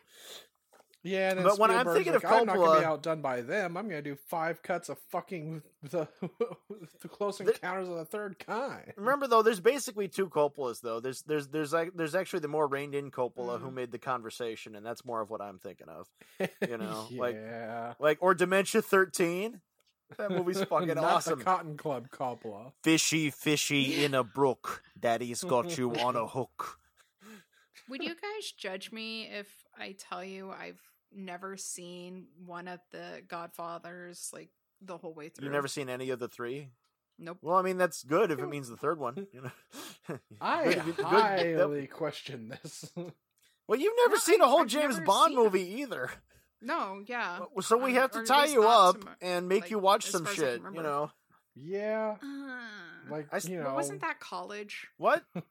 [1.04, 1.30] Yeah.
[1.32, 3.42] And then but when I'm Spielberg's thinking of like, I'm not gonna be outdone by
[3.42, 3.78] them.
[3.78, 6.08] I'm gonna do five cuts of fucking the,
[7.02, 8.94] the Close The- Encounters of the Third Kind.
[8.98, 11.00] Remember though, there's basically two Coppolas though.
[11.00, 13.74] There's there's there's like there's actually the more reined in Coppola who Mhm.
[13.74, 16.08] made the conversation, and that's more of what I'm thinking of.
[16.68, 17.94] You know, like yeah.
[18.00, 19.62] like or Dementia 13.
[20.18, 21.40] That movie's fucking Not awesome.
[21.40, 22.74] The Cotton Club Coppola.
[22.84, 24.84] Fishy, fishy in a brook.
[25.00, 26.78] Daddy's got you on a hook.
[27.90, 29.48] Would you guys judge me if
[29.78, 30.82] I tell you I've
[31.14, 34.50] never seen one of the Godfathers like
[34.82, 35.46] the whole way through?
[35.46, 36.70] You've never seen any of the three?
[37.20, 37.38] Nope.
[37.42, 39.28] Well, I mean that's good if it means the third one.
[39.34, 42.92] You know, I Good- good- good- highly question this.
[43.68, 46.12] Well, you've never No, seen a I- whole I've James Bond seen movie either.
[46.62, 47.40] No, yeah.
[47.54, 50.08] Well, So we Um, have to tie you up to and make like, you watch
[50.08, 50.76] some far as I can shit.
[50.76, 51.12] You know
[51.56, 52.60] yeah, Uh,
[53.10, 54.88] like I you know, wasn't that college?
[54.98, 55.24] what?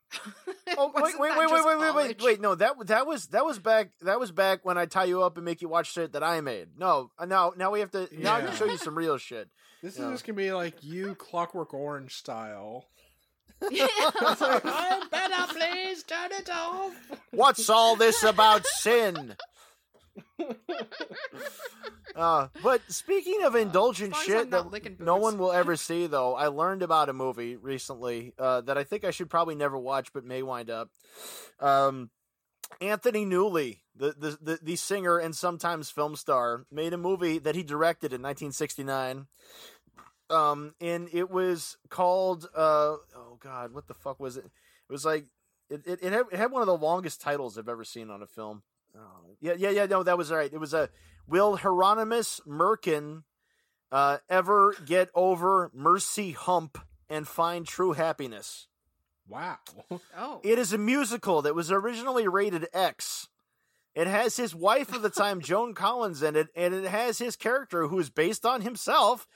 [0.79, 2.41] Oh wait, Wasn't wait, wait, wait, wait, wait, wait!
[2.41, 5.37] No, that that was that was back that was back when I tie you up
[5.37, 6.69] and make you watch shit that I made.
[6.79, 8.55] No, uh, now now we have to now I can Yeah.
[8.55, 9.49] show you some real shit.
[9.83, 10.07] this yeah.
[10.07, 12.87] is just gonna be like you, Clockwork Orange style.
[13.71, 13.87] Yeah.
[14.21, 16.95] Like, I better please turn it off.
[17.31, 19.37] What's all this about sin?
[22.15, 26.07] Uh, but speaking of indulgent as long as shit that no one will ever see,
[26.07, 29.79] though, I learned about a movie recently uh, that I think I should probably never
[29.79, 30.91] watch, but may wind up.
[31.61, 32.11] Um,
[32.81, 37.55] Anthony Newley, the, the the the singer and sometimes film star, made a movie that
[37.55, 39.27] he directed in 1969.
[40.31, 44.45] Um, and it was called uh, oh god, what the fuck was it?
[44.45, 45.27] It was like
[45.69, 48.23] it it, it, had, it had one of the longest titles I've ever seen on
[48.23, 48.63] a film.
[48.97, 49.87] Oh, yeah, yeah, yeah.
[49.87, 50.53] No, that was all right.
[50.53, 50.91] It was a
[51.27, 53.23] Will Hieronymus Merkin
[53.93, 56.79] uh, ever get over Mercy Hump
[57.09, 58.69] and find true happiness?
[59.29, 59.59] Wow.
[60.19, 60.41] oh.
[60.43, 63.29] It is a musical that was originally rated X.
[63.95, 67.37] It has his wife of the time, Joan Collins, in it, and it has his
[67.37, 69.27] character, who is based on himself,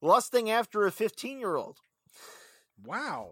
[0.00, 1.78] lusting after a 15 year old.
[2.84, 3.30] Wow.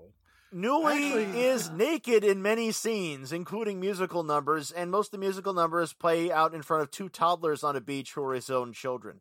[0.54, 0.94] Newley
[1.26, 5.92] Actually- is naked in many scenes, including musical numbers, and most of the musical numbers
[5.92, 9.20] play out in front of two toddlers on a beach who are his own children.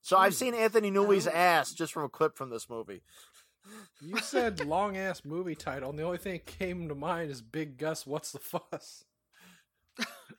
[0.00, 1.32] So I've seen Anthony Newley's Oh.
[1.32, 3.02] ass just from a clip from this movie.
[4.00, 7.42] You said long ass movie title, and the only thing that came to mind is
[7.42, 8.04] Big Gus.
[8.06, 9.04] What's the fuss?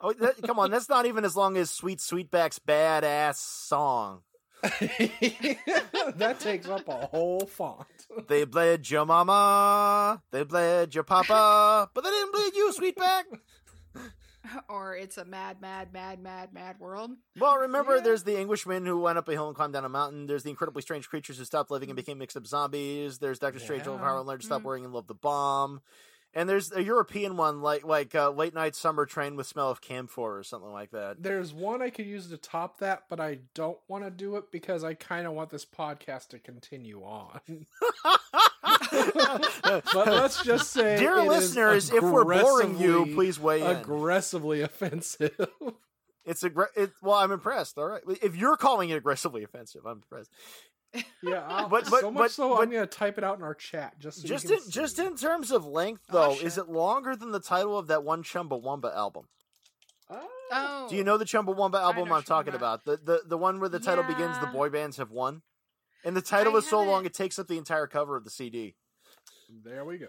[0.02, 4.24] Oh, that, come on, that's not even as long as Sweet Sweetback's badass song.
[6.16, 7.86] that takes up a whole font.
[8.28, 13.24] They bled your mama, they bled your papa, but they didn't bleed you, Sweetback.
[14.70, 17.12] or it's a mad, mad, mad, mad, mad world.
[17.40, 18.02] Well, remember, Yeah.
[18.04, 20.28] there's the Englishman who went up a hill and climbed down a mountain.
[20.28, 23.20] There's the incredibly strange creatures who stopped living and became mixed up zombies.
[23.20, 23.98] There's Doctor Strange, Yeah.
[23.98, 24.66] how learned to stop Mm.
[24.66, 25.82] worrying and love the bomb.
[26.36, 29.82] And there's a European one like like uh, late night summer train with smell of
[29.82, 31.22] camphor or something like that.
[31.22, 34.52] There's one I could use to top that, but I don't want to do it
[34.52, 37.40] because I kind of want this podcast to continue on.
[38.92, 43.68] but let's just say, Dear listeners, if we're boring you, please weigh in.
[43.68, 45.36] aggressively offensive.
[46.26, 47.16] It's a it, well.
[47.16, 47.78] I'm impressed.
[47.78, 50.32] All right, if you're calling it aggressively offensive, I'm impressed.
[51.22, 53.44] Yeah, I'll- But- but- so much but- so but- I'm gonna type it out in
[53.44, 56.44] our chat just so just in can just in terms of length, Oh, though, shit.
[56.46, 59.28] is it longer than the title of that one Chumbawamba album?
[60.56, 60.88] Oh.
[60.90, 62.86] Do you know the Chumbawamba album I'm what talking talking about?
[62.86, 65.42] The the the one where the title begins "The boy bands have won,"
[66.04, 68.24] and the title I is so long haven't- it takes up the entire cover of
[68.24, 68.76] the CD.
[69.64, 70.08] There we go.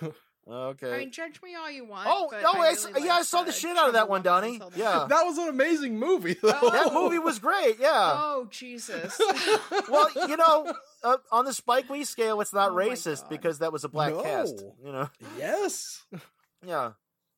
[0.50, 0.92] Okay.
[0.92, 2.08] I mean, judge me all you want.
[2.10, 2.60] oh but no!
[2.60, 4.54] I, I s- really yeah, I saw the shit out of that one, Donnie.
[4.56, 4.72] until.
[4.74, 6.48] Yeah, that was an amazing movie, though.
[6.62, 6.70] Oh.
[6.70, 7.76] that movie was great.
[7.78, 7.90] Yeah.
[8.16, 9.20] Oh Jesus!
[9.88, 10.72] well, you know,
[11.04, 14.14] uh, on the Spike Lee scale, it's not Oh racist because that was a black
[14.14, 14.64] cast.
[14.84, 16.04] You know, yes.
[16.66, 16.92] yeah,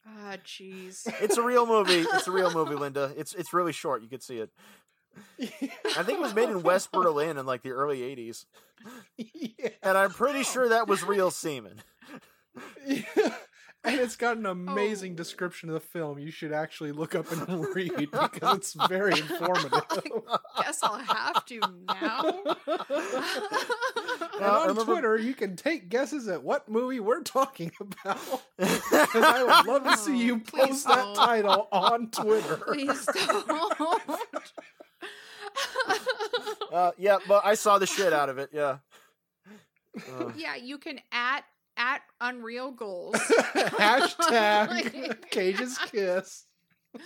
[0.09, 1.03] Ah, jeez.
[1.21, 2.07] it's a real movie.
[2.15, 3.13] It's a real movie, Linda.
[3.19, 4.03] It's it's really short.
[4.03, 4.51] You could see it.
[5.39, 8.47] I think it was made in West Berlin in like the early '80s,
[9.19, 9.69] yeah.
[9.83, 10.43] and I'm pretty Oh.
[10.43, 11.83] sure that was real semen.
[13.87, 15.17] And it's got an amazing Oh.
[15.17, 16.19] description of the film.
[16.19, 19.75] You should actually look up and read because it's very informative.
[19.93, 22.45] I Guess I'll have to now.
[24.37, 28.19] and on remember- Twitter, you can take guesses at what movie we're talking about.
[28.59, 31.15] And I would love to see you Oh, post that don't.
[31.17, 32.57] title on Twitter.
[32.67, 33.07] Please
[33.47, 34.01] don't.
[36.73, 38.49] Uh, yeah, but I saw the shit out of it.
[38.53, 38.79] Yeah.
[40.19, 41.45] Uh, yeah, you can at
[41.77, 43.16] at Unreal Goals.
[43.55, 46.45] Hashtag Cage's Kiss.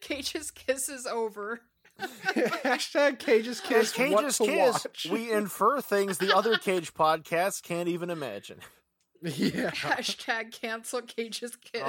[0.00, 1.60] Cage's kiss is over.
[2.00, 3.92] Hashtag Cage's Kiss.
[3.92, 5.06] As what Cage's to Kiss, watch.
[5.10, 8.58] we infer things the other Cage podcasts can't even imagine.
[9.22, 9.70] yeah.
[9.70, 11.82] Hashtag cancel Cage's kiss.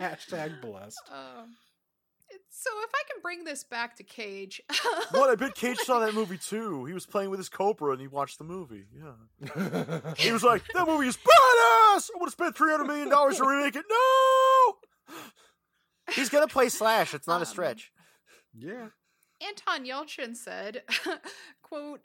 [0.00, 1.00] Hashtag blessed.
[1.10, 1.56] Um,
[2.50, 4.60] so if I can bring this back to Cage,
[5.12, 5.30] What?
[5.30, 6.84] I bet Cage saw that movie too.
[6.84, 8.84] He was playing with his Cobra and he watched the movie.
[8.94, 10.00] Yeah.
[10.18, 12.10] He was like, that movie is badass!
[12.10, 13.84] I would have spent $300 million to remake it.
[13.88, 15.14] No!
[16.14, 17.14] He's going to play Slash.
[17.14, 17.92] It's not Um, a stretch.
[18.56, 18.88] yeah.
[19.40, 20.82] Anton Yelchin said,
[21.62, 22.00] quote,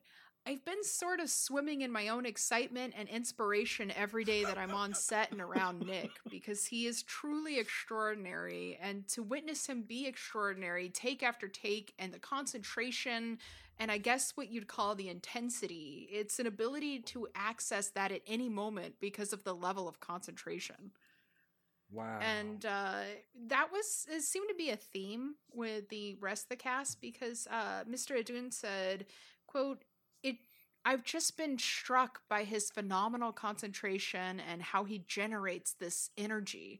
[0.48, 4.76] I've been sort of swimming in my own excitement and inspiration every day that I'm
[4.76, 8.78] on set and around Nick because he is truly extraordinary.
[8.80, 13.40] And to witness him be extraordinary, take after take, and the concentration,
[13.80, 18.22] and I guess what you'd call the intensity, it's an ability to access that at
[18.28, 20.92] any moment because of the level of concentration
[21.92, 22.20] Wow.
[22.20, 23.02] and uh,
[23.48, 27.48] that was it seemed to be a theme with the rest of the cast because
[27.50, 28.18] uh, Mr.
[28.20, 29.06] Edun said,
[29.48, 29.84] "quote
[30.86, 36.80] I've just been struck by his phenomenal concentration and how he generates this energy."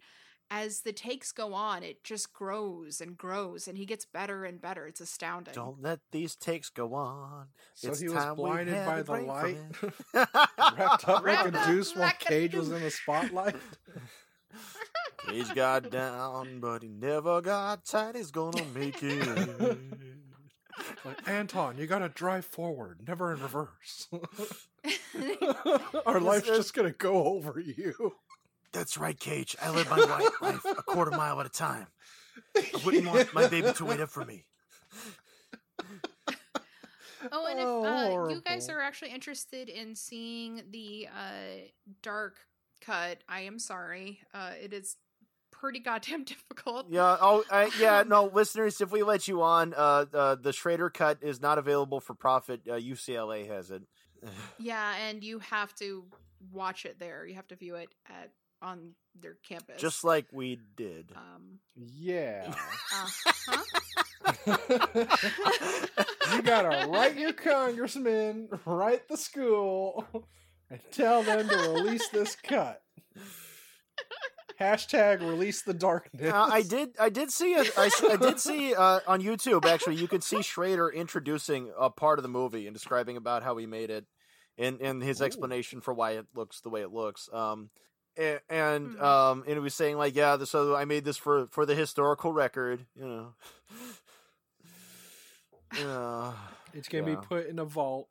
[0.52, 4.62] As the takes go on, it just grows and grows, and he gets better and
[4.62, 4.86] better.
[4.86, 5.56] It's astounding.
[5.56, 7.48] Don't let these takes go on.
[7.74, 9.58] so It's he was time we blinded had by the break light,
[10.14, 13.56] wrapped up like a up deuce while like a Cage was in the spotlight.
[15.32, 18.16] He's got down, but he never got tight.
[18.16, 19.78] He's gonna make it.
[21.06, 24.08] Like, Anton, you gotta drive forward, never in reverse.
[26.06, 28.16] Our life's is- just gonna go over you.
[28.72, 29.56] That's right, Cage.
[29.62, 29.98] I live my
[30.42, 31.88] life a quarter mile at a time.
[32.58, 34.44] I wouldn't want my baby to wait up for me.
[37.32, 37.86] Oh, and if Oh,
[38.26, 41.62] uh, you guys are actually interested in seeing the uh,
[42.04, 42.36] dark
[42.82, 44.20] cut, I am sorry.
[44.34, 44.98] Uh, it is
[45.66, 46.86] pretty goddamn difficult.
[46.92, 47.18] Yeah.
[47.20, 48.04] Oh, I, yeah.
[48.08, 52.00] No, listeners, if we let you on, uh, uh, the Schrader cut is not available
[52.00, 52.62] for profit.
[52.70, 53.82] Uh, UCLA has it.
[54.58, 56.04] Yeah, and you have to
[56.52, 57.28] watch it there.
[57.28, 59.80] You have to view it at on their campus.
[59.80, 61.12] Just like we did.
[61.16, 62.52] um, Yeah.
[62.52, 63.62] uh-huh.
[66.34, 70.06] you gotta write your congressman, write the school,
[70.72, 72.82] and tell them to release this cut.
[74.60, 76.32] Hashtag release the darkness.
[76.32, 76.96] Uh, I did.
[77.00, 77.54] I did see.
[77.56, 79.66] A, I, s- I did see uh, on YouTube.
[79.66, 83.58] Actually, you could see Schrader introducing a part of the movie and describing about how
[83.58, 84.06] he made it,
[84.58, 85.26] and and his Ooh.
[85.26, 87.28] explanation for why it looks the way it looks.
[87.34, 87.70] Um,
[88.18, 89.04] a- and Hmm.
[89.04, 92.32] um, and he was saying like, yeah, so I made this for for the historical
[92.32, 93.34] record, you know.
[95.78, 96.34] Yeah,
[96.74, 97.16] It's gonna Yeah.
[97.20, 98.08] be put in a vault.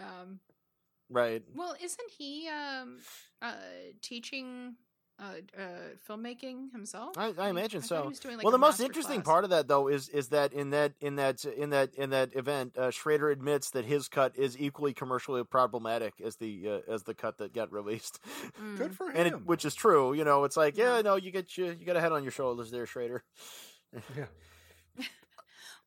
[0.00, 0.40] um,
[1.10, 1.42] right.
[1.54, 2.98] well, isn't he um,
[3.42, 3.54] uh,
[4.02, 4.76] teaching
[5.20, 5.24] uh,
[5.60, 5.62] uh,
[6.08, 7.18] filmmaking himself?
[7.18, 8.02] I, I imagine thought so.
[8.02, 9.26] he was doing, like, well, the most interesting class.
[9.32, 12.34] part of that though is is that in that in that in that in that
[12.36, 17.02] event, uh, Schrader admits that his cut is equally commercially problematic as the uh, as
[17.02, 18.20] the cut that got released,
[18.62, 18.76] Mm.
[18.78, 19.16] Good for him.
[19.16, 20.12] and it, which is true.
[20.12, 21.02] You know, it's like yeah, Yeah.
[21.02, 23.24] no, you get you you got a head on your shoulders there, Schrader.
[24.16, 24.26] yeah.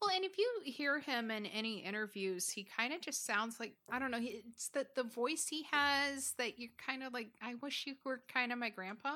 [0.01, 3.73] Well, and if you hear him in any interviews, he kind of just sounds like
[3.91, 4.19] I don't know.
[4.19, 7.29] he- It's that the voice he has that you're kind of like.
[7.41, 9.15] I wish you were kind of my grandpa.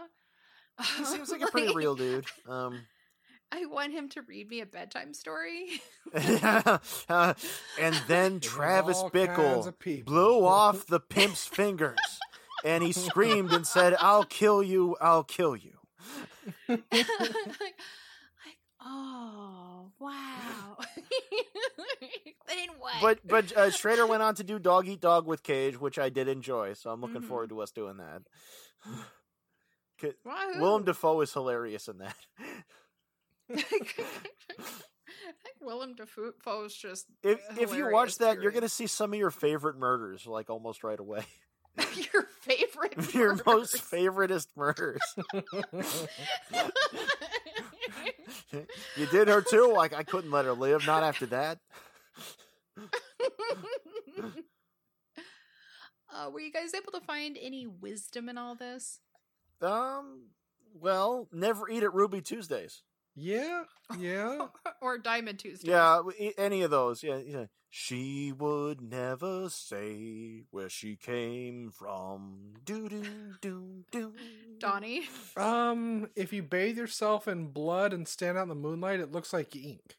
[0.97, 2.25] He seems like a pretty real dude.
[2.47, 2.81] Um,
[3.51, 5.79] I want him to read me a bedtime story.
[6.13, 6.77] uh,
[7.79, 11.97] and then Travis all Bickle of blew off the pimp's fingers,
[12.65, 14.97] and he screamed and said, "I'll kill you!
[14.99, 15.71] I'll kill you!"
[18.85, 20.77] Oh wow.
[22.47, 22.93] then what?
[23.01, 26.09] But but uh, Schrader went on to do Dog Eat Dog with Cage, which I
[26.09, 26.73] did enjoy.
[26.73, 27.27] So I'm looking Mhm.
[27.27, 28.21] forward to us doing that.
[30.59, 32.15] Willem Dafoe is hilarious in that.
[33.49, 33.95] I think
[35.61, 39.31] Willem Dafoe is just If if you watch that, you're gonna see some of your
[39.31, 41.25] favorite murders like almost right away.
[42.13, 44.47] your favorite your most murders.
[44.47, 45.01] favoriteest murders.
[48.97, 49.71] you did her too.
[49.73, 50.85] Like I couldn't let her live.
[50.85, 51.59] Not after that.
[56.13, 58.99] uh, were you guys able to find any wisdom in all this?
[59.61, 60.27] Um.
[60.77, 62.83] Well, never eat at Ruby Tuesdays.
[63.15, 63.63] Yeah,
[63.97, 64.47] yeah.
[64.81, 65.69] or Diamond Tuesday?
[65.71, 67.01] Yeah, w- any of those.
[67.03, 67.45] Yeah, yeah.
[67.69, 72.53] She would never say where she came from.
[72.63, 73.03] Do do
[73.41, 74.13] do do.
[74.59, 75.07] Donnie.
[75.35, 79.33] Um, if you bathe yourself in blood and stand out in the moonlight, it looks
[79.33, 79.95] like ink.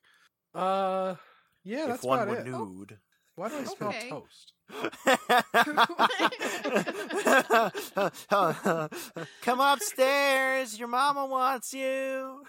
[0.54, 1.16] Uh,
[1.64, 2.46] yeah, if that's one about were it.
[2.46, 2.98] nude.
[3.34, 4.08] Why do I smell Okay.
[4.08, 4.52] toast?
[9.42, 10.78] Come upstairs.
[10.78, 12.42] Your mama wants you.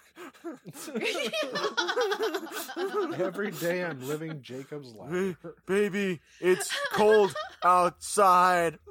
[3.18, 5.36] Every day I'm living Jacob's life.
[5.42, 8.78] Ba- Baby, it's cold outside.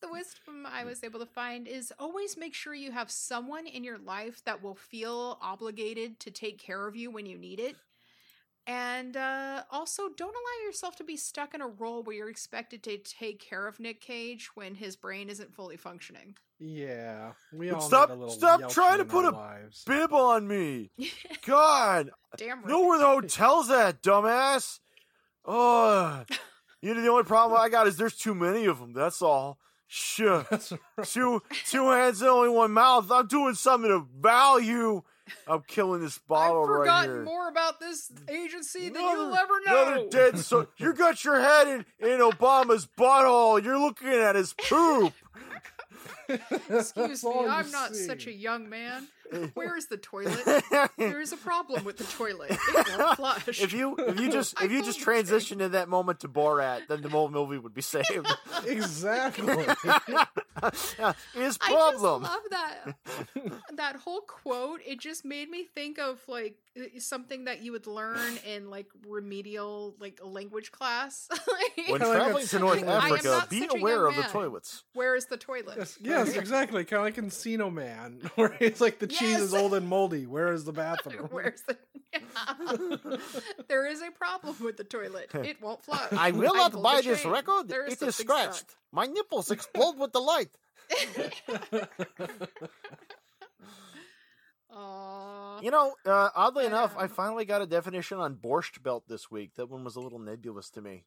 [0.00, 3.84] the wisdom I was able to find is always make sure you have someone in
[3.84, 7.76] your life that will feel obligated to take care of you when you need it.
[8.64, 12.84] And uh, also, don't allow yourself to be stuck in a role where you're expected
[12.84, 16.36] to take care of Nick Cage when his brain isn't fully functioning.
[16.60, 19.82] Yeah, we But all stop- need a little stop trying to put a lives.
[19.84, 20.92] Bib on me.
[21.44, 22.68] God, Damn right.
[22.68, 24.78] know where the hotel's at, dumbass.
[25.44, 26.22] Oh,
[26.80, 28.92] you know the only problem I got is there's too many of them.
[28.92, 29.58] That's all.
[30.50, 31.06] That's right.
[31.06, 33.10] two two hands and only one mouth.
[33.10, 35.02] I'm doing something of value.
[35.46, 36.92] I'm killing this bottle right here.
[36.92, 39.86] I've forgotten more about this agency than you'll ever know.
[39.86, 43.62] Another dead so you got your head in, in Obama's butthole.
[43.62, 45.12] You're looking at his poop.
[46.70, 49.08] Excuse me, I'm not such a young man.
[49.54, 50.42] Where is the toilet?
[50.98, 52.50] There is a problem with the toilet.
[52.52, 53.60] It won't flush.
[53.60, 55.04] if you if you just I if you just told you.
[55.04, 58.06] transition to that moment to Borat, then the whole movie would be saved.
[58.66, 59.64] exactly.
[61.34, 62.22] His I problem.
[62.22, 62.84] just love that
[63.76, 64.80] that whole quote.
[64.86, 66.56] It just made me think of like
[66.98, 71.28] something that you would learn in like remedial like language class.
[71.30, 74.84] Like, When Kinda like traveling to North I Africa, be aware of the toilets.
[74.94, 75.76] Where is the toilet?
[75.76, 76.84] yes, yes, exactly.
[76.84, 80.26] Kind of like Encino Man, where it's like the cheese is old and moldy.
[80.36, 81.28] Where is the bathroom?
[81.30, 81.76] Where's the?
[83.68, 85.30] there is a problem with the toilet.
[85.34, 86.12] It won't flush.
[86.12, 87.32] I will not buy this chain.
[87.32, 87.68] record.
[87.68, 88.26] There It is something stuck.
[88.54, 88.76] scratched.
[88.92, 90.50] My nipples explode with the light.
[95.62, 99.54] You know, uh, oddly enough, I finally got a definition on borscht belt this week.
[99.56, 101.04] That one was a little nebulous to me.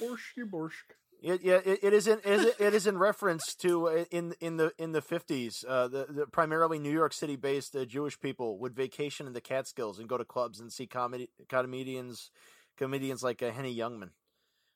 [0.00, 0.94] Borsky borsk.
[1.20, 4.34] It, yeah, it, it is in it is, it is in reference to uh, in
[4.40, 8.20] in the in the fifties, uh, the, the primarily New York City based uh, Jewish
[8.20, 12.30] people would vacation in the Catskills and go to clubs and see comedy comedians
[12.76, 14.10] comedians like uh, Henny Youngman,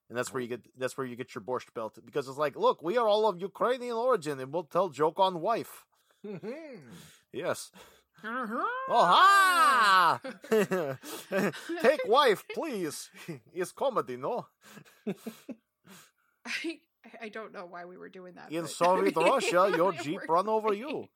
[0.09, 2.57] and that's where you get that's where you get your borscht belt because it's like,
[2.57, 5.84] look, we are all of Ukrainian origin and we'll tell joke on wife.
[7.32, 7.70] Yes.
[8.24, 8.64] Uh-huh.
[8.88, 10.20] Oh ha!
[11.82, 13.11] Take wife, please.
[13.55, 14.47] It's comedy, no?
[16.47, 16.80] I,
[17.22, 18.51] I don't know why we were doing that.
[18.53, 21.09] In but- Soviet Russia, your jeep run over you.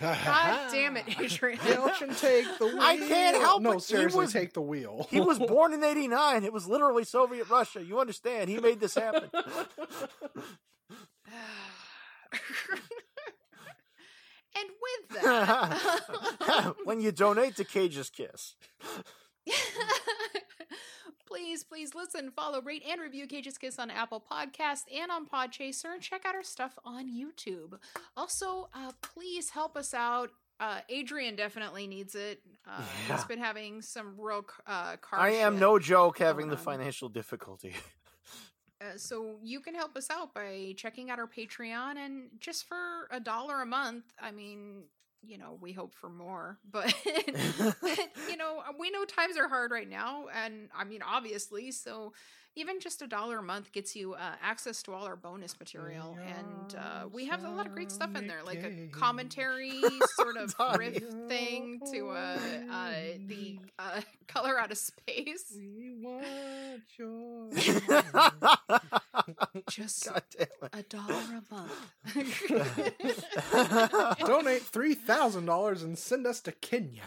[0.00, 1.58] God damn it, Adrian.
[1.60, 2.80] Yelchin, take the wheel.
[2.80, 3.74] I can't help No, it.
[3.74, 5.06] He seriously, was- take the wheel.
[5.10, 6.42] He was born in '89.
[6.44, 7.82] It was literally Soviet Russia.
[7.84, 8.50] You understand?
[8.50, 9.30] He made this happen.
[14.56, 18.56] and with that, when you donate to Cage's Kiss,
[21.72, 26.02] please, listen, follow, rate, and review Cage's Kiss on Apple Podcast and on Podchaser, and
[26.02, 27.78] check out our stuff on YouTube.
[28.14, 30.28] Also, uh, please help us out.
[30.60, 32.42] Uh, Adrian definitely needs it.
[32.68, 33.16] Uh, Yeah.
[33.16, 35.18] He's been having some real uh, car.
[35.18, 37.74] I am no joke having the financial difficulty.
[38.82, 43.08] Uh, so you can help us out by checking out our Patreon, and just for
[43.10, 44.82] a dollar a month, I mean,
[45.22, 46.58] you know, we hope for more.
[46.70, 46.94] But,
[47.80, 47.98] but,
[48.30, 50.26] you know, we know times are hard right now.
[50.34, 51.70] And I mean, obviously.
[51.70, 52.12] So
[52.54, 56.16] even just a dollar a month gets you uh, access to all our bonus material.
[56.26, 59.80] And uh, we have a lot of great stuff in there, like a commentary
[60.16, 62.38] sort of riff thing to uh,
[62.70, 62.90] uh,
[63.26, 65.52] the uh, color out of space.
[65.56, 67.48] We want your
[69.70, 70.70] Just God damn it.
[70.72, 71.72] a dollar a month.
[74.26, 77.02] Donate three thousand dollars and send us to Kenya.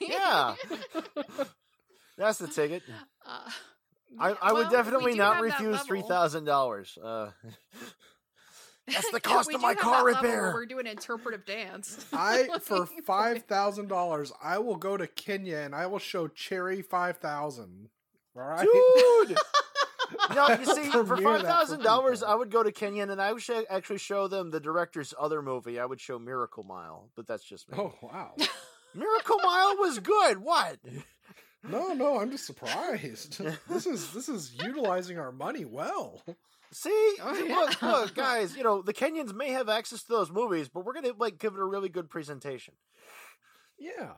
[0.00, 0.54] yeah,
[2.16, 2.82] that's the ticket.
[3.26, 3.50] Uh,
[4.18, 5.86] I, I would well, we definitely not refuse level.
[5.86, 6.98] three thousand dollars.
[7.02, 7.30] Uh,
[8.86, 10.52] that's the cost we of my car that level repair.
[10.54, 12.04] We're doing interpretive dance.
[12.12, 16.82] I for five thousand dollars, I will go to Kenya and I will show Cherry
[16.82, 17.88] five thousand.
[18.36, 18.66] All right,
[19.26, 19.38] Dude.
[20.34, 22.22] No, you see, for Premiere five that for thousand dollars.
[22.22, 25.40] I would go to Kenya and I would sh- actually show them the director's other
[25.42, 25.78] movie.
[25.78, 27.78] I would show Miracle Mile, but that's just me.
[27.78, 28.34] Oh wow!
[28.94, 30.38] Miracle Mile was good.
[30.38, 30.78] What?
[31.68, 33.40] No, no, I'm just surprised.
[33.68, 36.22] this is this is utilizing our money well.
[36.72, 36.90] See,
[37.22, 37.54] Oh, yeah.
[37.56, 38.56] look, look, guys.
[38.56, 41.54] You know the Kenyans may have access to those movies, but we're gonna like give
[41.54, 42.74] it a really good presentation.
[43.78, 44.12] Yeah,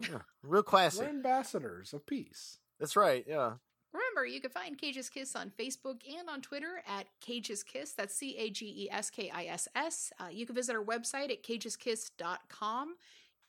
[0.00, 1.00] Yeah, real classy.
[1.00, 2.58] we're ambassadors of peace.
[2.80, 3.24] That's right.
[3.28, 3.54] Yeah.
[3.92, 7.92] Remember, you can find Cage's Kiss on Facebook and on Twitter at Cage's Kiss.
[7.92, 10.12] That's C A G E S K I S S.
[10.20, 12.96] Uh, You can visit our website at cageskiss.com.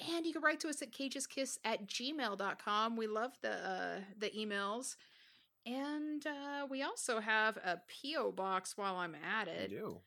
[0.07, 2.95] And you can write to us at cageskiss at gmail.com.
[2.95, 4.95] We love the uh, the emails.
[5.65, 8.31] And uh, we also have a P.O.
[8.31, 9.69] box while I'm at it.
[9.69, 9.97] do.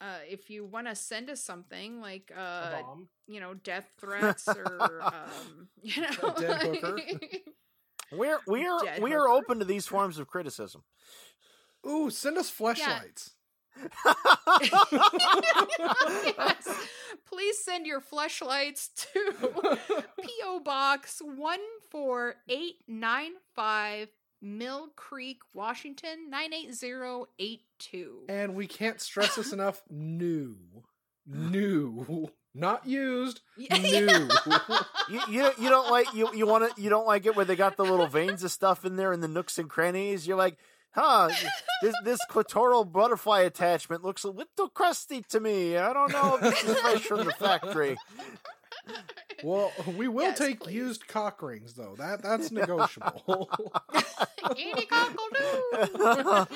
[0.00, 3.08] Uh, if you want to send us something like, A uh, bomb.
[3.28, 6.98] you know, death threats or, um, you know, dead hooker.
[8.10, 9.32] We're we're Dead we are hooker.
[9.32, 10.82] open to these forms of criticism.
[11.86, 13.30] Ooh, send us fleshlights.
[16.38, 16.68] Yes.
[17.26, 19.78] Please send your fleshlights to
[20.22, 20.60] P.O.
[20.60, 21.20] Box
[21.90, 24.08] 14895
[24.42, 28.22] Mill Creek, Washington 98082.
[28.28, 29.82] And we can't stress this enough.
[29.88, 30.56] New,
[31.26, 33.40] new, not used.
[33.56, 34.28] New.
[35.08, 37.56] you, you you don't like you you want to you don't like it where they
[37.56, 40.26] got the little veins of stuff in there in the nooks and crannies.
[40.26, 40.58] You're like,
[40.92, 41.30] huh?
[41.82, 45.76] This this clitoral butterfly attachment looks a little crusty to me.
[45.76, 47.96] I don't know if this is fresh from the factory.
[49.44, 50.74] Well, we will Yes, take please.
[50.74, 51.94] used cock rings though.
[51.98, 53.48] That that's negotiable.
[54.56, 55.28] Any cockle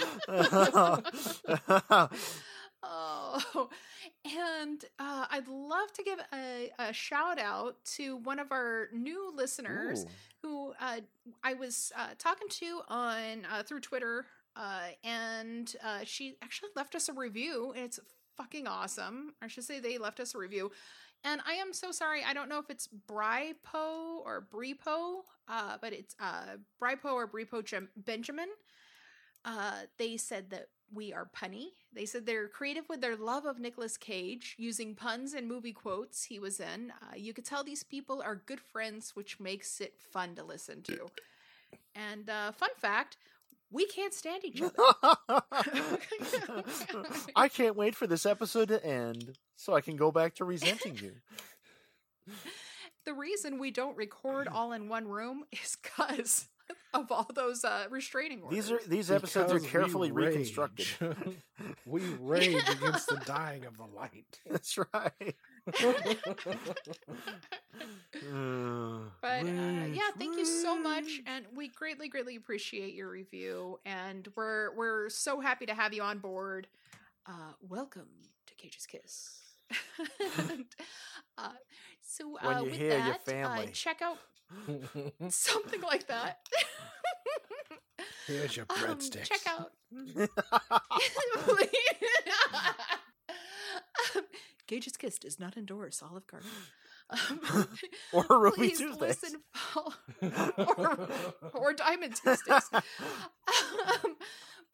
[2.09, 2.19] do.
[2.83, 3.69] Oh,
[4.27, 9.33] and uh, I'd love to give a, a shout out to one of our new
[9.35, 10.09] listeners Ooh.
[10.43, 11.01] who uh,
[11.43, 16.95] I was uh, talking to on uh, through Twitter, uh, and uh, she actually left
[16.95, 18.01] us a review, and it's
[18.37, 19.35] fucking awesome.
[19.41, 20.71] I should say they left us a review.
[21.25, 22.23] And I am so sorry.
[22.23, 27.65] I don't know if it's Brypo or Bripo, uh, but it's uh, Brypo or Bripo
[27.97, 28.49] Benjamin.
[29.45, 31.69] Uh, they said that we are punny.
[31.93, 36.25] They said they're creative with their love of Nicolas Cage, using puns and movie quotes
[36.25, 36.93] he was in.
[37.03, 40.83] Uh, you could tell these people are good friends, which makes it fun to listen
[40.83, 41.07] to.
[41.95, 43.17] And uh, fun fact,
[43.71, 44.75] we can't stand each other.
[47.37, 50.97] I can't wait for this episode to end so I can go back to resenting
[50.97, 51.13] you.
[53.05, 56.49] the reason we don't record all in one room is because
[56.95, 58.57] of all those uh, restraining orders.
[58.57, 60.29] These are these episodes are Because we carefully rage.
[60.29, 60.87] reconstructed.
[61.87, 64.41] we rage against the dying of the light.
[64.51, 65.35] That's right.
[69.21, 74.29] But uh, yeah, thank you so much, and we greatly, greatly appreciate your review, and
[74.37, 76.67] we're we're so happy to have you on board.
[77.27, 78.09] Uh, welcome
[78.47, 79.41] to Cage's Kiss.
[80.49, 80.67] And,
[81.37, 81.51] uh,
[82.01, 83.65] so When uh, you with hear your that, family.
[83.67, 84.19] Uh, check out
[85.29, 86.39] something like that.
[88.27, 89.25] Here's your Um, breadsticks.
[89.29, 89.73] check out.
[94.67, 96.49] Cage's Kiss does not endorse Olive Garden.
[97.09, 97.69] Um,
[98.13, 99.01] or Ruby please Tuesdays.
[99.23, 99.93] listen, follow,
[100.59, 101.09] or,
[101.55, 102.69] or Diamond Tuesdays.
[102.73, 104.17] Um,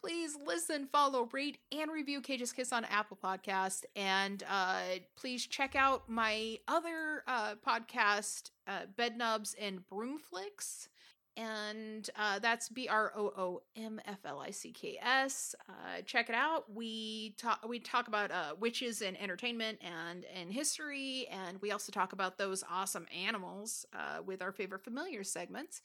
[0.03, 3.85] please listen, follow, rate, and review Cage's Kiss on Apple Podcast.
[3.95, 4.81] And uh,
[5.17, 10.89] please check out my other uh, podcast, uh, Bed Knobs and Broomflicks.
[11.37, 15.55] And uh, that's B R O O M F L I C K S.
[15.67, 16.65] Uh, check it out.
[16.75, 21.91] We talk we talk about uh, witches and entertainment and and history, and we also
[21.91, 25.81] talk about those awesome animals uh, with our favorite familiar segments.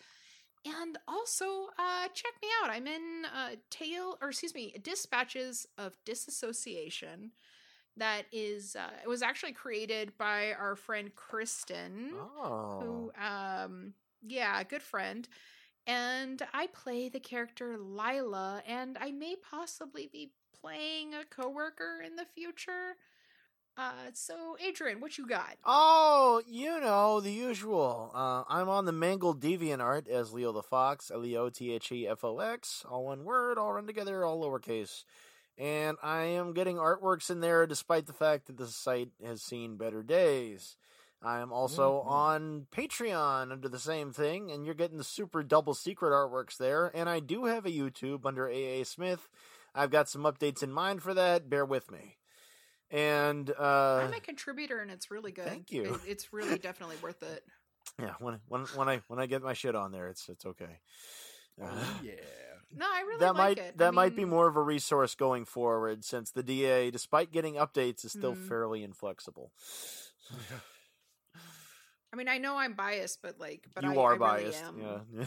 [0.66, 1.46] And also,
[1.80, 2.70] uh, check me out.
[2.70, 7.32] I'm in uh, Tale, or excuse me, Dispatches of Disassociation.
[7.98, 12.80] that is uh, it was actually created by our friend Kristen, Oh.
[12.82, 13.94] who um
[14.26, 15.28] yeah, good friend.
[15.88, 20.32] And I play the character Lila, and I may possibly be
[20.62, 22.98] playing a coworker in the future.
[23.78, 25.56] Uh, so Adrian, what you got?
[25.64, 28.12] Oh, you know, the usual.
[28.14, 31.92] Uh, I'm on the Mangled DeviantArt as Leo the Fox, L E O T H
[31.92, 35.04] E F O X, all one word, all run together, all lowercase.
[35.60, 39.78] And I am getting artworks in there despite the fact that the site has seen
[39.78, 40.76] better days.
[41.22, 42.08] I am also Mhm.
[42.12, 46.92] on Patreon under the same thing, and you're getting the super double secret artworks there.
[46.96, 49.28] And I do have a YouTube under AA Smith.
[49.74, 51.50] I've got some updates in mind for that.
[51.50, 52.18] Bear with me.
[52.90, 55.46] And uh, I'm a contributor, and it's really good.
[55.48, 55.96] thank you.
[55.96, 57.44] It- it's really definitely worth it.
[58.00, 60.82] Yeah, when when when I when I get my shit on there, it's it's okay.
[61.60, 61.66] Uh,
[62.04, 62.14] yeah.
[62.76, 63.74] No, I really that like might it.
[63.76, 67.56] I that might be more of a resource going forward, since the DA, despite getting
[67.56, 68.48] updates, is still Mhm.
[68.48, 69.52] fairly inflexible.
[72.14, 74.64] I mean, I know I'm biased, but like, but you I, are I really biased,
[74.64, 75.02] am.
[75.18, 75.26] yeah.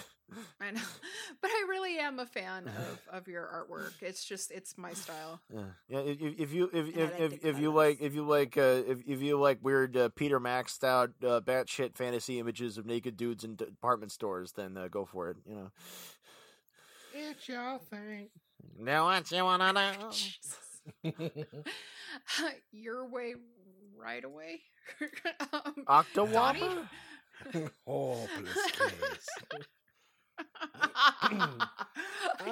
[0.60, 0.80] I know,
[1.42, 2.68] but I really am a fan
[3.10, 4.00] of of your artwork.
[4.00, 5.40] It's just it's my style.
[5.52, 5.98] Yeah, yeah.
[5.98, 8.82] If, if- if you if And if if, if you like if you like uh,
[8.86, 13.16] if if you like weird uh, Peter maxed out uh, batshit fantasy images of naked
[13.16, 15.36] dudes in department stores, then uh, go for it.
[15.46, 15.70] You know.
[17.12, 18.28] It's your thing.
[18.78, 20.10] Now what you wanna know?
[22.72, 23.34] Your way,
[24.00, 24.60] right away.
[25.52, 26.88] um, Octowopper.
[27.86, 29.28] Hopeless case.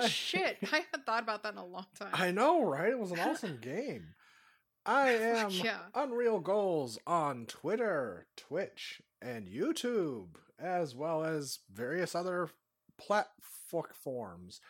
[0.09, 2.11] Shit, I haven't thought about that in a long time.
[2.13, 2.91] I know, right?
[2.91, 4.15] It was an awesome game.
[4.87, 5.79] I am Yeah.
[5.95, 12.49] Unreal Goals on Twitter, Twitch, and YouTube, as well as various other
[12.99, 14.61] platforms.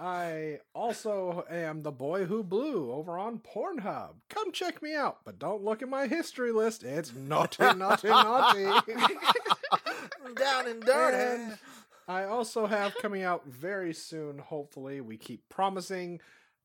[0.00, 4.14] I also am the boy who blew over on Pornhub.
[4.30, 6.82] Come check me out, but don't look at my history list.
[6.84, 8.64] It's naughty, naughty, naughty.
[10.34, 11.42] Down and dirty.
[11.42, 11.58] And
[12.08, 15.02] I also have coming out very soon, hopefully.
[15.02, 16.20] We keep promising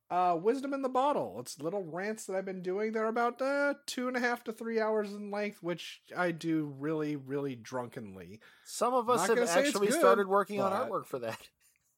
[0.10, 1.36] uh Wisdom in the Bottle.
[1.40, 2.94] It's little rants that I've been doing.
[2.94, 6.74] They're about uh two and a half to three hours in length, which I do
[6.80, 8.40] really, really drunkenly.
[8.64, 11.50] Some of us have gonna say it's actually good, started working on artwork for that.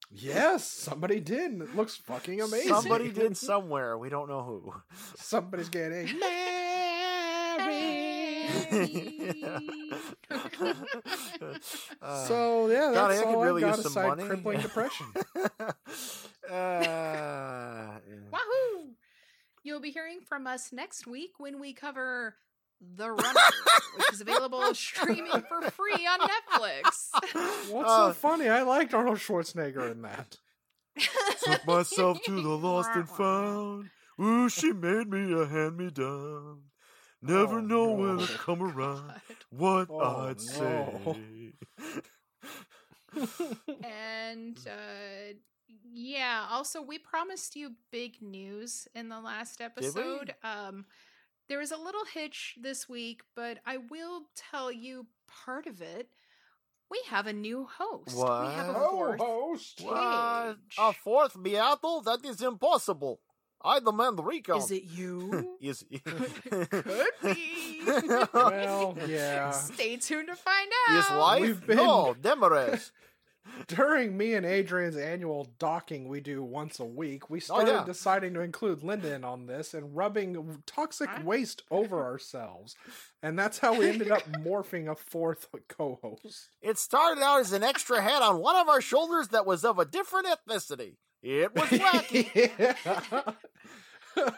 [0.10, 1.52] Yes, somebody did.
[1.52, 2.70] and It looks fucking amazing.
[2.70, 3.98] Somebody did somewhere.
[3.98, 4.74] We don't know who.
[5.16, 6.08] Somebody's getting
[12.02, 14.24] Uh, So yeah, God, that's I could all really I've got use some aside money.
[14.26, 15.06] crippling depression.
[15.36, 15.72] uh,
[16.50, 17.98] yeah.
[18.32, 18.90] Wahoo!
[19.64, 22.36] You'll be hearing from us next week when we cover
[22.80, 23.40] The Runner,
[23.96, 27.10] which is available streaming for free on Netflix.
[27.72, 28.48] What's Uh, so funny?
[28.50, 30.38] I liked Arnold Schwarzenegger in that.
[31.44, 33.90] Took myself to the lost and found.
[34.22, 36.62] Ooh, she made me a hand me down.
[37.22, 37.92] Never Oh, know no.
[37.94, 39.14] when to come around.
[39.50, 41.16] What Oh, I'd no.
[41.16, 41.54] say.
[43.84, 45.34] and uh
[45.92, 49.66] yeah also we promised you big news in the last we?
[49.66, 50.86] episode um
[51.50, 55.08] there was a little hitch this week but i will tell you
[55.46, 56.10] part of it
[56.90, 58.48] we have a new host What?
[58.48, 58.92] we have a What?
[58.92, 59.82] fourth host.
[59.84, 60.56] What?
[60.70, 60.76] Cage.
[60.80, 62.04] A fourth Beatle?
[62.06, 63.20] That is impossible.
[63.62, 64.64] I demand the recount.
[64.64, 65.84] is it you Yes.
[66.06, 67.82] Could be.
[68.34, 69.52] Well, yeah.
[69.52, 71.66] stay tuned to find out His wife?
[71.68, 72.92] Been- No, Demarest.
[73.68, 77.84] During me and Adrian's annual docking we do once a week, we oh, started yeah.
[77.84, 81.22] deciding to include Linda in on this and rubbing toxic Huh?
[81.24, 82.76] waste over ourselves.
[83.24, 86.50] And that's how we ended up morphing a fourth co-host.
[86.62, 89.80] It started out as an extra head on one of our shoulders that was of
[89.80, 90.96] a different ethnicity.
[91.24, 93.36] It was wacky.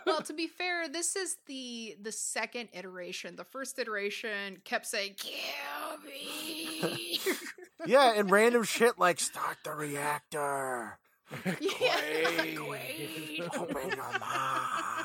[0.05, 5.15] well to be fair this is the the second iteration the first iteration kept saying
[5.17, 7.19] kill me
[7.85, 10.99] yeah, and random shit like start the reactor.
[11.45, 11.95] Yeah,
[12.25, 12.57] Quaid.
[12.57, 13.57] Quaid.
[13.57, 14.98] Open your mind.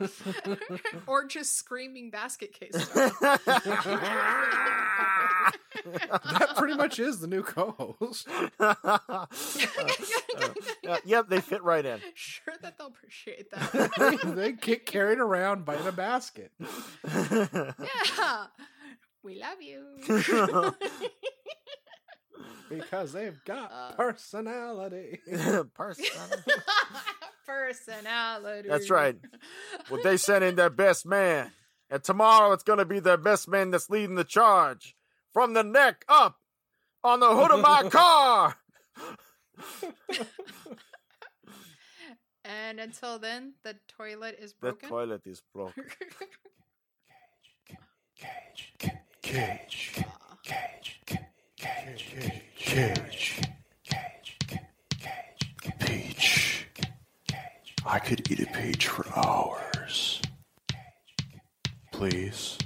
[1.06, 2.72] or just screaming basket case
[5.92, 8.28] that pretty much is the new co-host.
[8.58, 8.74] Uh,
[10.88, 12.00] uh, yep, they fit right in.
[12.14, 13.90] sure that they'll appreciate that.
[13.98, 16.52] they, they get carried around by in a basket.
[17.08, 18.46] yeah.
[19.22, 20.74] We love you.
[22.68, 23.92] Because they've got Uh.
[23.92, 25.20] personality.
[25.74, 26.04] Person.
[27.46, 28.68] Personality.
[28.68, 29.16] That's right.
[29.90, 31.50] Well, they sent in their best man,
[31.90, 34.94] and tomorrow it's going to be their best man that's leading the charge
[35.32, 36.36] from the neck up
[37.04, 38.56] on the hood of my car.
[42.44, 44.78] And until then, the toilet is broken.
[44.82, 45.84] The toilet is broken.
[48.18, 48.72] Cage.
[48.78, 48.92] Cage.
[49.22, 50.04] Cage.
[50.42, 51.18] Cage cage.
[51.64, 51.68] Aw.
[52.56, 53.40] Cage.
[53.84, 54.58] Cage.
[55.78, 56.66] Peach.
[57.84, 60.20] I could eat a peach for hours.
[61.92, 62.58] Please.